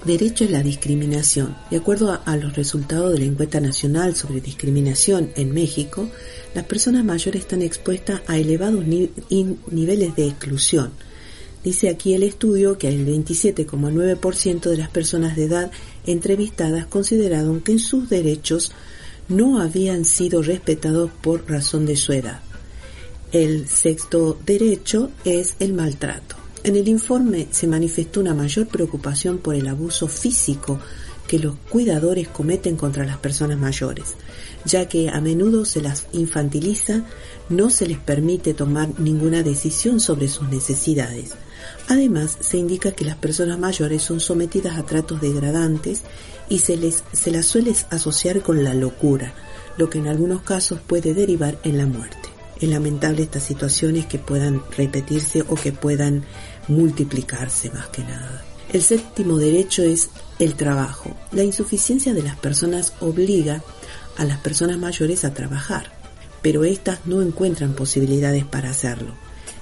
derecho 0.06 0.43
es 0.43 0.52
la 0.52 0.62
discriminación. 0.62 1.58
De 1.71 1.78
acuerdo 1.78 2.19
a, 2.24 2.38
los 2.38 2.56
resultados 2.56 3.12
de 3.12 3.19
la 3.19 3.26
encuesta 3.26 3.60
nacional 3.60 4.15
sobre 4.15 4.39
discriminación 4.39 5.32
en 5.36 5.54
México, 5.54 6.08
las 6.54 6.65
personas 6.65 7.04
mayores 7.04 7.41
están 7.41 7.63
expuestas 7.63 8.21
a 8.28 8.38
elevados 8.38 8.86
niveles 8.86 10.15
de 10.15 10.28
exclusión. 10.28 10.91
Dice 11.63 11.89
aquí 11.89 12.13
el 12.13 12.21
estudio 12.21 12.78
que 12.78 12.88
el 12.88 13.08
27,9% 13.08 14.69
de 14.69 14.78
las 14.78 14.89
personas 14.89 15.36
de 15.36 15.45
edad 15.45 15.71
entrevistadas 16.06 16.86
consideraron 16.86 17.62
que 17.62 17.80
sus 17.80 18.08
derechos 18.08 18.71
no 19.28 19.62
habían 19.62 20.06
sido 20.06 20.42
respetados 20.42 21.12
por 21.22 21.50
razón 21.50 21.86
de 21.86 21.96
su 21.96 22.14
edad. 22.14 22.42
El 23.32 23.68
sexto 23.68 24.38
derecho 24.46 25.12
es 25.26 25.56
el 25.60 25.74
maltrato. 25.74 26.36
En 26.64 26.76
el 26.76 26.88
informe 26.88 27.48
se 27.52 27.68
manifestó 27.68 28.22
una 28.22 28.34
mayor 28.34 28.68
preocupación 28.68 29.38
por 29.38 29.56
el 29.56 29.68
abuso 29.68 30.08
físico 30.08 30.80
que 31.28 31.40
los 31.40 31.56
cuidadores 31.70 32.28
cometen 32.28 32.76
contra 32.76 33.06
las 33.06 33.18
personas 33.18 33.60
mayores, 33.60 34.16
ya 34.66 34.88
que 34.88 35.10
a 35.10 35.20
menudo 35.22 35.66
se 35.66 35.82
las 35.82 36.08
infantiliza, 36.14 37.04
no 37.50 37.70
se 37.70 37.88
les 37.88 37.98
permite 37.98 38.54
tomar 38.54 39.00
ninguna 39.00 39.44
decisión 39.44 40.00
sobre 40.00 40.28
sus 40.28 40.50
necesidades. 40.50 41.34
Además, 41.88 42.38
se 42.39 42.58
indica 42.58 42.91
que 42.91 43.06
las 43.06 43.17
personas 43.17 43.60
mayores 43.60 44.01
son 44.01 44.19
sometidas 44.19 44.78
a 44.78 44.84
tratos 44.84 45.21
degradantes 45.21 46.01
y 46.49 46.60
se, 46.60 46.78
les, 46.78 47.04
se 47.12 47.32
las 47.32 47.45
suele 47.45 47.75
asociar 47.89 48.41
con 48.41 48.63
la 48.63 48.73
locura, 48.73 49.34
lo 49.78 49.89
que 49.89 49.99
en 49.99 50.08
algunos 50.08 50.41
casos 50.41 50.80
puede 50.86 51.13
derivar 51.13 51.58
en 51.63 51.78
la 51.78 51.86
muerte. 51.86 52.30
Es 52.60 52.69
lamentable 52.69 53.23
estas 53.23 53.43
situaciones 53.43 54.06
que 54.06 54.17
puedan 54.17 54.62
repetirse 54.78 55.41
o 55.41 55.56
que 55.56 55.73
puedan 55.73 56.23
multiplicarse 56.67 57.69
más 57.71 57.88
que 57.88 58.04
nada. 58.04 58.43
El 58.71 58.82
séptimo 58.82 59.38
derecho 59.38 59.84
es 59.84 60.10
el 60.39 60.56
trabajo. 60.56 61.15
La 61.32 61.43
insuficiencia 61.43 62.13
de 62.13 62.23
las 62.23 62.38
personas 62.38 62.93
obliga 62.99 63.62
a 64.17 64.25
las 64.25 64.39
personas 64.39 64.78
mayores 64.78 65.25
a 65.25 65.34
trabajar, 65.34 65.91
pero 66.41 66.63
éstas 66.63 66.99
no 67.06 67.21
encuentran 67.21 67.73
posibilidades 67.73 68.45
para 68.45 68.69
hacerlo. 68.69 69.13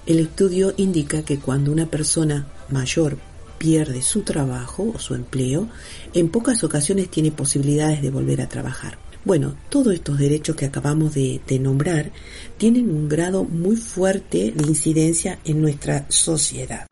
El 0.05 0.19
estudio 0.19 0.73
indica 0.77 1.23
que 1.23 1.39
cuando 1.39 1.71
una 1.71 1.85
persona 1.85 2.47
mayor 2.69 3.17
pierde 3.57 4.01
su 4.01 4.23
trabajo 4.23 4.91
o 4.93 4.99
su 4.99 5.15
empleo, 5.15 5.69
en 6.13 6.27
pocas 6.27 6.63
ocasiones 6.65 7.09
tiene 7.09 7.31
posibilidades 7.31 8.01
de 8.01 8.09
volver 8.09 8.41
a 8.41 8.49
trabajar. 8.49 8.97
Bueno, 9.23 9.55
todos 9.69 9.93
estos 9.93 10.17
derechos 10.17 10.57
que 10.57 10.65
acabamos 10.65 11.13
de, 11.13 11.39
nombrar 11.61 12.11
tienen 12.57 12.89
un 12.89 13.07
grado 13.07 13.45
muy 13.45 13.77
fuerte 13.77 14.51
de 14.53 14.67
incidencia 14.67 15.39
en 15.45 15.61
nuestra 15.61 16.05
sociedad. 16.09 16.85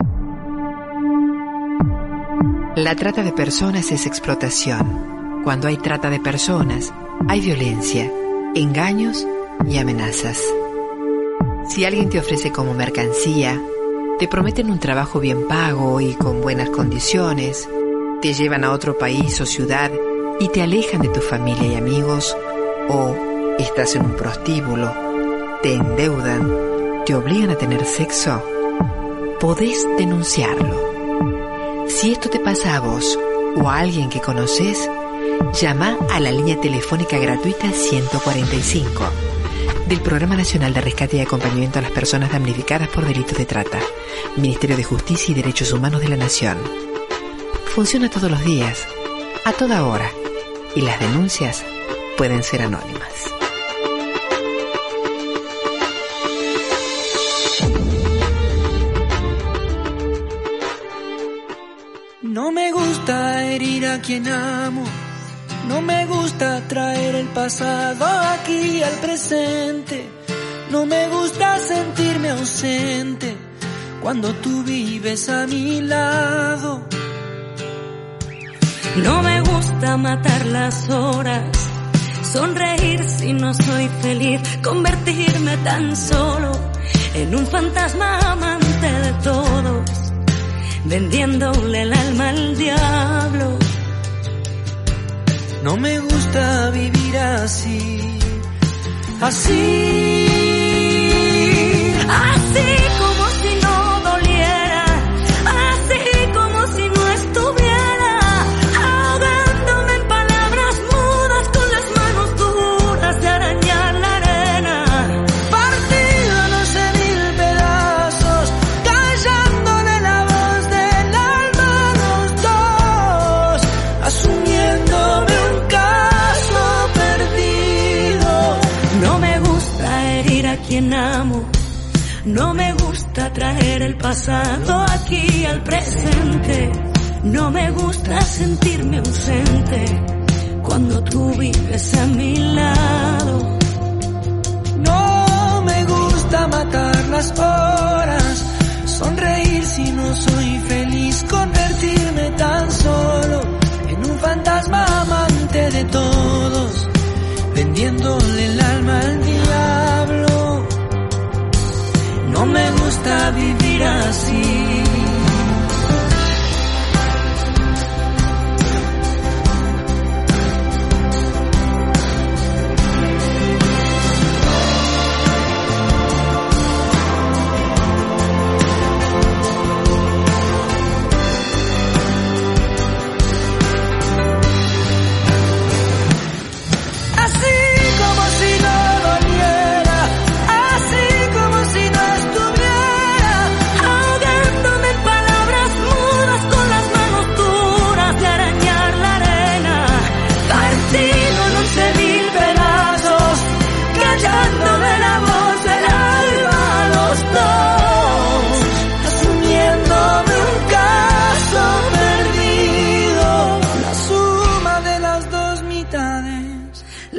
La 2.78 2.96
trata 2.96 3.22
de 3.22 3.34
personas 3.34 3.92
es 3.92 4.06
explotación. 4.06 5.42
Cuando 5.44 5.68
hay 5.68 5.76
trata 5.76 6.10
de 6.10 6.22
personas, 6.22 6.94
hay 7.28 7.42
violencia, 7.42 8.10
engaños 8.56 9.28
y 9.70 9.78
amenazas. 9.78 10.42
Si 11.68 11.86
alguien 11.86 12.10
te 12.10 12.20
ofrece 12.20 12.52
como 12.52 12.74
mercancía, 12.74 13.62
te 14.20 14.28
prometen 14.28 14.70
un 14.70 14.80
trabajo 14.80 15.20
bien 15.20 15.48
pago 15.48 16.02
y 16.02 16.14
con 16.16 16.42
buenas 16.42 16.70
condiciones, 16.70 17.70
te 18.22 18.34
llevan 18.34 18.64
a 18.64 18.72
otro 18.72 18.98
país 18.98 19.40
o 19.42 19.46
ciudad 19.46 19.92
y 20.40 20.50
te 20.50 20.62
alejan 20.62 21.02
de 21.02 21.10
tu 21.10 21.22
familia 21.22 21.68
y 21.68 21.76
amigos, 21.76 22.36
o 22.90 23.16
estás 23.58 23.96
en 23.96 24.06
un 24.06 24.16
prostíbulo, 24.16 24.94
te 25.62 25.74
endeudan, 25.74 27.04
te 27.06 27.16
obligan 27.16 27.52
a 27.52 27.58
tener 27.58 27.86
sexo, 27.86 28.44
podés 29.40 29.88
denunciarlo. 29.98 30.92
Si 31.88 32.12
esto 32.12 32.30
te 32.30 32.40
pasa 32.40 32.76
a 32.76 32.80
vos 32.80 33.18
o 33.56 33.70
a 33.70 33.80
alguien 33.80 34.10
que 34.10 34.20
conoces, 34.20 34.90
llama 35.60 35.98
a 36.12 36.20
la 36.20 36.32
línea 36.32 36.60
telefónica 36.60 37.18
gratuita 37.18 37.72
145 37.72 39.31
del 39.92 40.00
Programa 40.00 40.38
Nacional 40.38 40.74
de 40.74 40.80
Rescate 40.80 41.18
y 41.18 41.20
Acompañamiento 41.20 41.80
a 41.80 41.82
las 41.82 41.92
Personas 41.92 42.32
Damnificadas 42.32 42.88
por 42.88 43.06
Delitos 43.06 43.38
de 43.38 43.46
Trata, 43.46 43.78
Ministerio 44.38 44.78
de 44.78 44.86
Justicia 44.86 45.34
y 45.34 45.36
Derechos 45.36 45.74
Humanos 45.74 46.00
de 46.00 46.08
la 46.08 46.16
Nación. 46.16 46.58
Funciona 47.76 48.10
todos 48.10 48.32
los 48.32 48.42
días, 48.46 48.88
a 49.44 49.52
toda 49.52 49.86
hora 49.86 50.10
y 50.78 50.82
las 50.82 50.98
denuncias 50.98 51.66
pueden 52.18 52.42
ser 52.42 52.62
anónimas. 52.62 53.34
No 62.22 62.54
me 62.54 62.72
gusta 62.72 63.46
herir 63.46 63.88
a 63.88 64.00
quien 64.00 64.26
amo, 64.30 64.86
no 65.72 65.82
me 65.82 66.06
gusta 66.06 66.62
traer 66.68 67.16
el 67.16 67.28
pasado 67.28 68.06
aquí 68.06 68.84
al 68.84 68.96
presente, 68.96 70.06
no 70.70 70.86
me 70.86 71.08
gusta 71.08 71.58
sentirme 71.60 72.30
ausente 72.32 73.38
cuando 74.02 74.34
tú 74.44 74.64
vives 74.64 75.30
a 75.30 75.48
mi 75.48 75.80
lado. 75.80 76.86
No 78.98 79.24
me 79.24 79.40
gusta 79.42 79.96
matar 79.96 80.46
las 80.48 80.90
horas, 80.90 81.48
sonreír 82.34 83.08
si 83.08 83.32
no 83.32 83.54
soy 83.54 83.88
feliz, 84.02 84.42
convertirme 84.62 85.56
tan 85.70 85.96
solo 85.96 86.52
en 87.14 87.34
un 87.34 87.48
fantasma 87.48 88.20
amante 88.34 88.92
de 89.06 89.14
todos, 89.24 89.90
vendiéndole 90.84 91.82
el 91.84 91.94
alma 91.94 92.30
al 92.30 92.58
diablo. 92.58 93.61
No 95.64 95.78
me 95.78 96.00
gusta 96.00 96.72
vivir 96.72 97.18
así, 97.18 98.20
así, 99.22 100.26
así. 102.10 102.72
No 102.98 103.11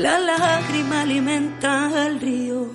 la 0.03 0.19
lágrima 0.19 1.03
alimenta 1.03 1.87
al 2.05 2.21
río, 2.21 2.67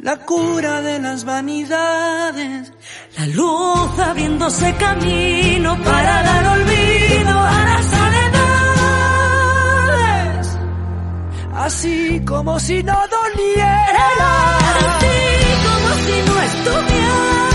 la 0.00 0.18
cura 0.18 0.82
de 0.82 0.98
las 0.98 1.24
vanidades. 1.24 2.72
la 3.16 3.26
luz 3.28 3.98
abriéndose 3.98 4.74
camino 4.74 5.82
para 5.82 6.22
dar 6.22 6.46
olvido 6.58 7.38
a 7.38 7.64
las 7.70 7.86
soledades. 7.96 8.42
Así 11.54 12.20
como 12.26 12.60
si 12.60 12.82
no 12.82 12.98
doliera. 13.16 14.08
Así 14.68 15.16
como 15.64 15.88
si 16.04 16.16
no 16.26 16.34
estuviera. 16.48 17.51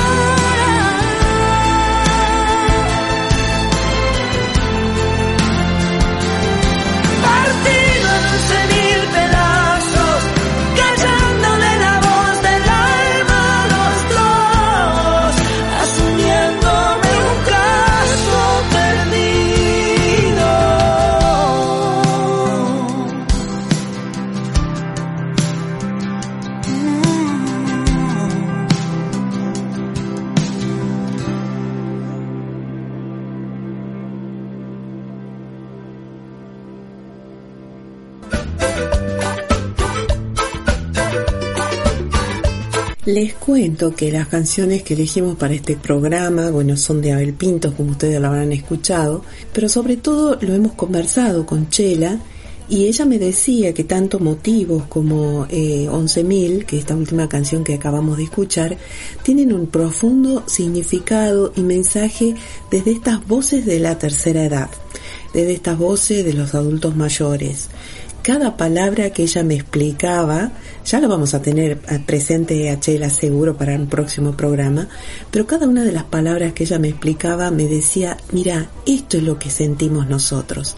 Les 43.08 43.34
cuento 43.36 43.96
que 43.96 44.12
las 44.12 44.28
canciones 44.28 44.84
que 44.84 44.94
elegimos 44.94 45.38
para 45.38 45.54
este 45.54 45.78
programa, 45.78 46.52
bueno, 46.52 46.76
son 46.76 47.02
de 47.02 47.13
Abel 47.13 47.34
Pinto, 47.36 47.74
como 47.74 47.92
ustedes 47.92 48.20
lo 48.20 48.28
habrán 48.28 48.52
escuchado, 48.52 49.24
pero 49.54 49.70
sobre 49.70 49.96
todo 49.96 50.38
lo 50.42 50.54
hemos 50.54 50.74
conversado 50.74 51.46
con 51.46 51.70
Chela 51.70 52.20
y 52.68 52.84
ella 52.84 53.06
me 53.06 53.18
decía 53.18 53.74
que 53.74 53.86
tanto 53.86 54.20
motivos 54.20 54.84
como 54.90 55.48
eh, 55.50 55.88
11.000, 55.90 56.66
que 56.66 56.78
esta 56.78 56.98
última 56.98 57.30
canción 57.30 57.63
que 57.63 57.76
acabamos 57.76 58.18
de 58.18 58.26
escuchar, 58.26 58.78
tienen 59.24 59.54
un 59.54 59.68
profundo 59.68 60.44
significado 60.46 61.54
y 61.56 61.62
mensaje 61.62 62.36
desde 62.70 62.92
estas 62.92 63.26
voces 63.26 63.66
de 63.66 63.80
la 63.80 63.98
tercera 63.98 64.44
edad, 64.44 64.70
desde 65.34 65.54
estas 65.54 65.78
voces 65.78 66.26
de 66.26 66.34
los 66.34 66.54
adultos 66.56 66.94
mayores 66.98 67.70
cada 68.22 68.58
palabra 68.58 69.10
que 69.12 69.24
ella 69.24 69.44
me 69.44 69.56
explicaba, 69.56 70.52
ya 70.86 71.00
lo 71.00 71.08
vamos 71.08 71.34
a 71.34 71.42
tener 71.42 71.80
eh, 71.90 72.00
presente 72.06 72.70
a 72.70 72.80
Chela 72.80 73.10
seguro 73.10 73.58
para 73.58 73.76
el 73.76 73.88
próximo 73.88 74.36
programa, 74.36 74.88
pero 75.32 75.48
cada 75.48 75.68
una 75.68 75.84
de 75.84 75.92
las 75.92 76.04
palabras 76.04 76.54
que 76.54 76.64
ella 76.64 76.80
me 76.80 76.90
explicaba 76.90 77.52
me 77.52 77.68
decía, 77.68 78.18
mira, 78.32 78.70
esto 78.86 79.18
es 79.18 79.24
lo 79.24 79.40
que 79.40 79.50
sentimos 79.50 80.08
nosotros. 80.08 80.76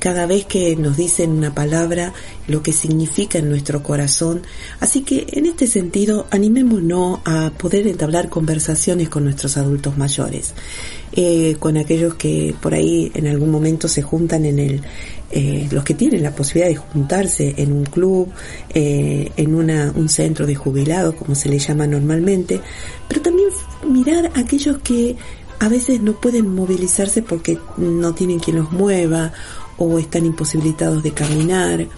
Cada 0.00 0.26
vez 0.26 0.46
que 0.46 0.76
nos 0.76 0.96
dicen 0.96 1.30
una 1.30 1.54
palabra, 1.54 2.14
lo 2.48 2.62
que 2.62 2.72
significa 2.72 3.38
en 3.38 3.50
nuestro 3.50 3.82
corazón. 3.82 4.42
Así 4.80 5.02
que 5.02 5.26
en 5.32 5.44
este 5.44 5.66
sentido, 5.66 6.26
animémonos 6.30 7.20
a 7.26 7.52
poder 7.56 7.86
entablar 7.86 8.30
conversaciones 8.30 9.10
con 9.10 9.24
nuestros 9.24 9.58
adultos 9.58 9.98
mayores, 9.98 10.54
eh, 11.12 11.56
con 11.58 11.76
aquellos 11.76 12.14
que 12.14 12.54
por 12.60 12.72
ahí 12.72 13.12
en 13.14 13.26
algún 13.26 13.50
momento 13.50 13.88
se 13.88 14.00
juntan 14.00 14.46
en 14.46 14.58
el, 14.58 14.80
eh, 15.32 15.68
los 15.70 15.84
que 15.84 15.94
tienen 15.94 16.22
la 16.22 16.34
posibilidad 16.34 16.68
de 16.68 16.76
juntarse 16.76 17.54
en 17.58 17.72
un 17.72 17.84
club, 17.84 18.30
eh, 18.72 19.30
en 19.36 19.54
una, 19.54 19.92
un 19.94 20.08
centro 20.08 20.46
de 20.46 20.54
jubilados, 20.54 21.14
como 21.14 21.34
se 21.34 21.50
le 21.50 21.58
llama 21.58 21.86
normalmente, 21.86 22.58
pero 23.06 23.20
también 23.20 23.48
mirar 23.86 24.32
aquellos 24.34 24.78
que 24.78 25.16
a 25.60 25.68
veces 25.68 26.00
no 26.00 26.14
pueden 26.14 26.48
movilizarse 26.54 27.22
porque 27.22 27.58
no 27.76 28.14
tienen 28.14 28.38
quien 28.38 28.56
los 28.56 28.72
mueva 28.72 29.32
o 29.80 29.98
están 29.98 30.26
imposibilitados 30.26 31.02
de 31.02 31.12
caminar. 31.12 31.88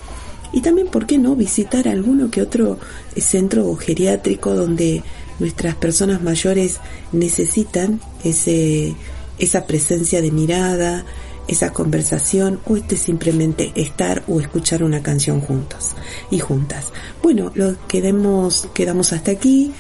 Y 0.52 0.60
también, 0.60 0.88
¿por 0.88 1.06
qué 1.06 1.18
no?, 1.18 1.34
visitar 1.34 1.88
alguno 1.88 2.30
que 2.30 2.40
otro 2.40 2.78
centro 3.16 3.74
geriátrico 3.76 4.54
donde 4.54 5.02
nuestras 5.38 5.74
personas 5.74 6.22
mayores 6.22 6.78
necesitan 7.10 8.00
ese, 8.22 8.94
esa 9.38 9.66
presencia 9.66 10.22
de 10.22 10.30
mirada, 10.30 11.04
esa 11.48 11.72
conversación 11.72 12.60
o 12.66 12.76
este 12.76 12.96
simplemente 12.96 13.72
estar 13.74 14.22
o 14.28 14.40
escuchar 14.40 14.84
una 14.84 15.02
canción 15.02 15.40
juntos 15.40 15.90
y 16.30 16.38
juntas. 16.38 16.92
Bueno, 17.22 17.50
lo 17.54 17.74
quedemos, 17.88 18.68
quedamos 18.74 19.12
hasta 19.12 19.32
aquí. 19.32 19.72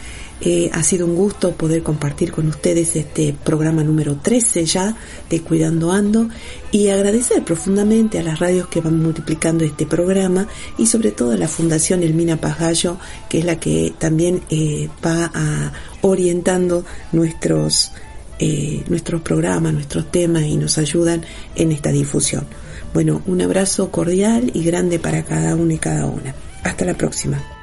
Eh, 0.44 0.70
ha 0.72 0.82
sido 0.82 1.06
un 1.06 1.14
gusto 1.14 1.52
poder 1.52 1.84
compartir 1.84 2.32
con 2.32 2.48
ustedes 2.48 2.96
este 2.96 3.32
programa 3.32 3.84
número 3.84 4.16
13 4.16 4.64
ya 4.64 4.96
de 5.30 5.40
Cuidando 5.40 5.92
Ando 5.92 6.28
y 6.72 6.88
agradecer 6.88 7.44
profundamente 7.44 8.18
a 8.18 8.24
las 8.24 8.40
radios 8.40 8.66
que 8.66 8.80
van 8.80 9.00
multiplicando 9.00 9.62
este 9.62 9.86
programa 9.86 10.48
y 10.78 10.86
sobre 10.86 11.12
todo 11.12 11.30
a 11.30 11.36
la 11.36 11.46
Fundación 11.46 12.02
Elmina 12.02 12.38
Pajallo 12.38 12.98
que 13.28 13.38
es 13.38 13.44
la 13.44 13.60
que 13.60 13.94
también 13.96 14.42
eh, 14.50 14.88
va 15.04 15.30
orientando 16.00 16.84
nuestros 17.12 17.92
eh, 18.40 18.82
nuestros 18.88 19.20
programas, 19.20 19.72
nuestros 19.72 20.10
temas 20.10 20.42
y 20.42 20.56
nos 20.56 20.76
ayudan 20.76 21.22
en 21.54 21.70
esta 21.70 21.92
difusión. 21.92 22.44
Bueno, 22.92 23.22
un 23.26 23.40
abrazo 23.40 23.92
cordial 23.92 24.50
y 24.52 24.64
grande 24.64 24.98
para 24.98 25.22
cada 25.22 25.54
uno 25.54 25.72
y 25.72 25.78
cada 25.78 26.06
una. 26.06 26.34
Hasta 26.64 26.84
la 26.84 26.94
próxima. 26.94 27.61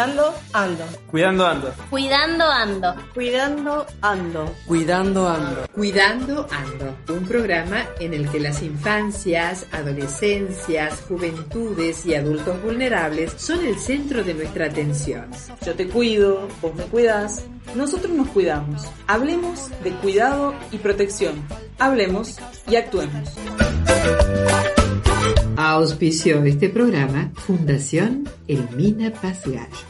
Cuidando 0.00 0.34
ando. 0.54 0.84
Cuidando 1.10 1.46
ando. 1.46 1.74
Cuidando 1.90 2.44
ando. 2.50 2.94
Cuidando 3.12 3.86
ando. 4.00 4.54
Cuidando 4.66 5.28
ando. 5.28 5.66
Cuidando 5.74 6.46
Ando, 6.50 6.96
un 7.10 7.26
programa 7.26 7.84
en 7.98 8.14
el 8.14 8.26
que 8.30 8.40
las 8.40 8.62
infancias, 8.62 9.66
adolescencias, 9.72 11.02
juventudes 11.06 12.06
y 12.06 12.14
adultos 12.14 12.62
vulnerables 12.62 13.34
son 13.36 13.62
el 13.66 13.78
centro 13.78 14.24
de 14.24 14.32
nuestra 14.32 14.66
atención. 14.68 15.26
Yo 15.66 15.74
te 15.74 15.86
cuido, 15.86 16.48
vos 16.62 16.74
me 16.74 16.84
cuidas, 16.84 17.44
nosotros 17.74 18.10
nos 18.14 18.28
cuidamos. 18.28 18.86
Hablemos 19.06 19.68
de 19.84 19.90
cuidado 19.96 20.54
y 20.72 20.78
protección. 20.78 21.34
Hablemos 21.78 22.38
y 22.70 22.76
actuemos. 22.76 23.34
Auspició 25.58 26.42
este 26.44 26.70
programa 26.70 27.32
Fundación 27.34 28.26
Elmina 28.48 29.12
Paz 29.12 29.42
Gallo. 29.44 29.89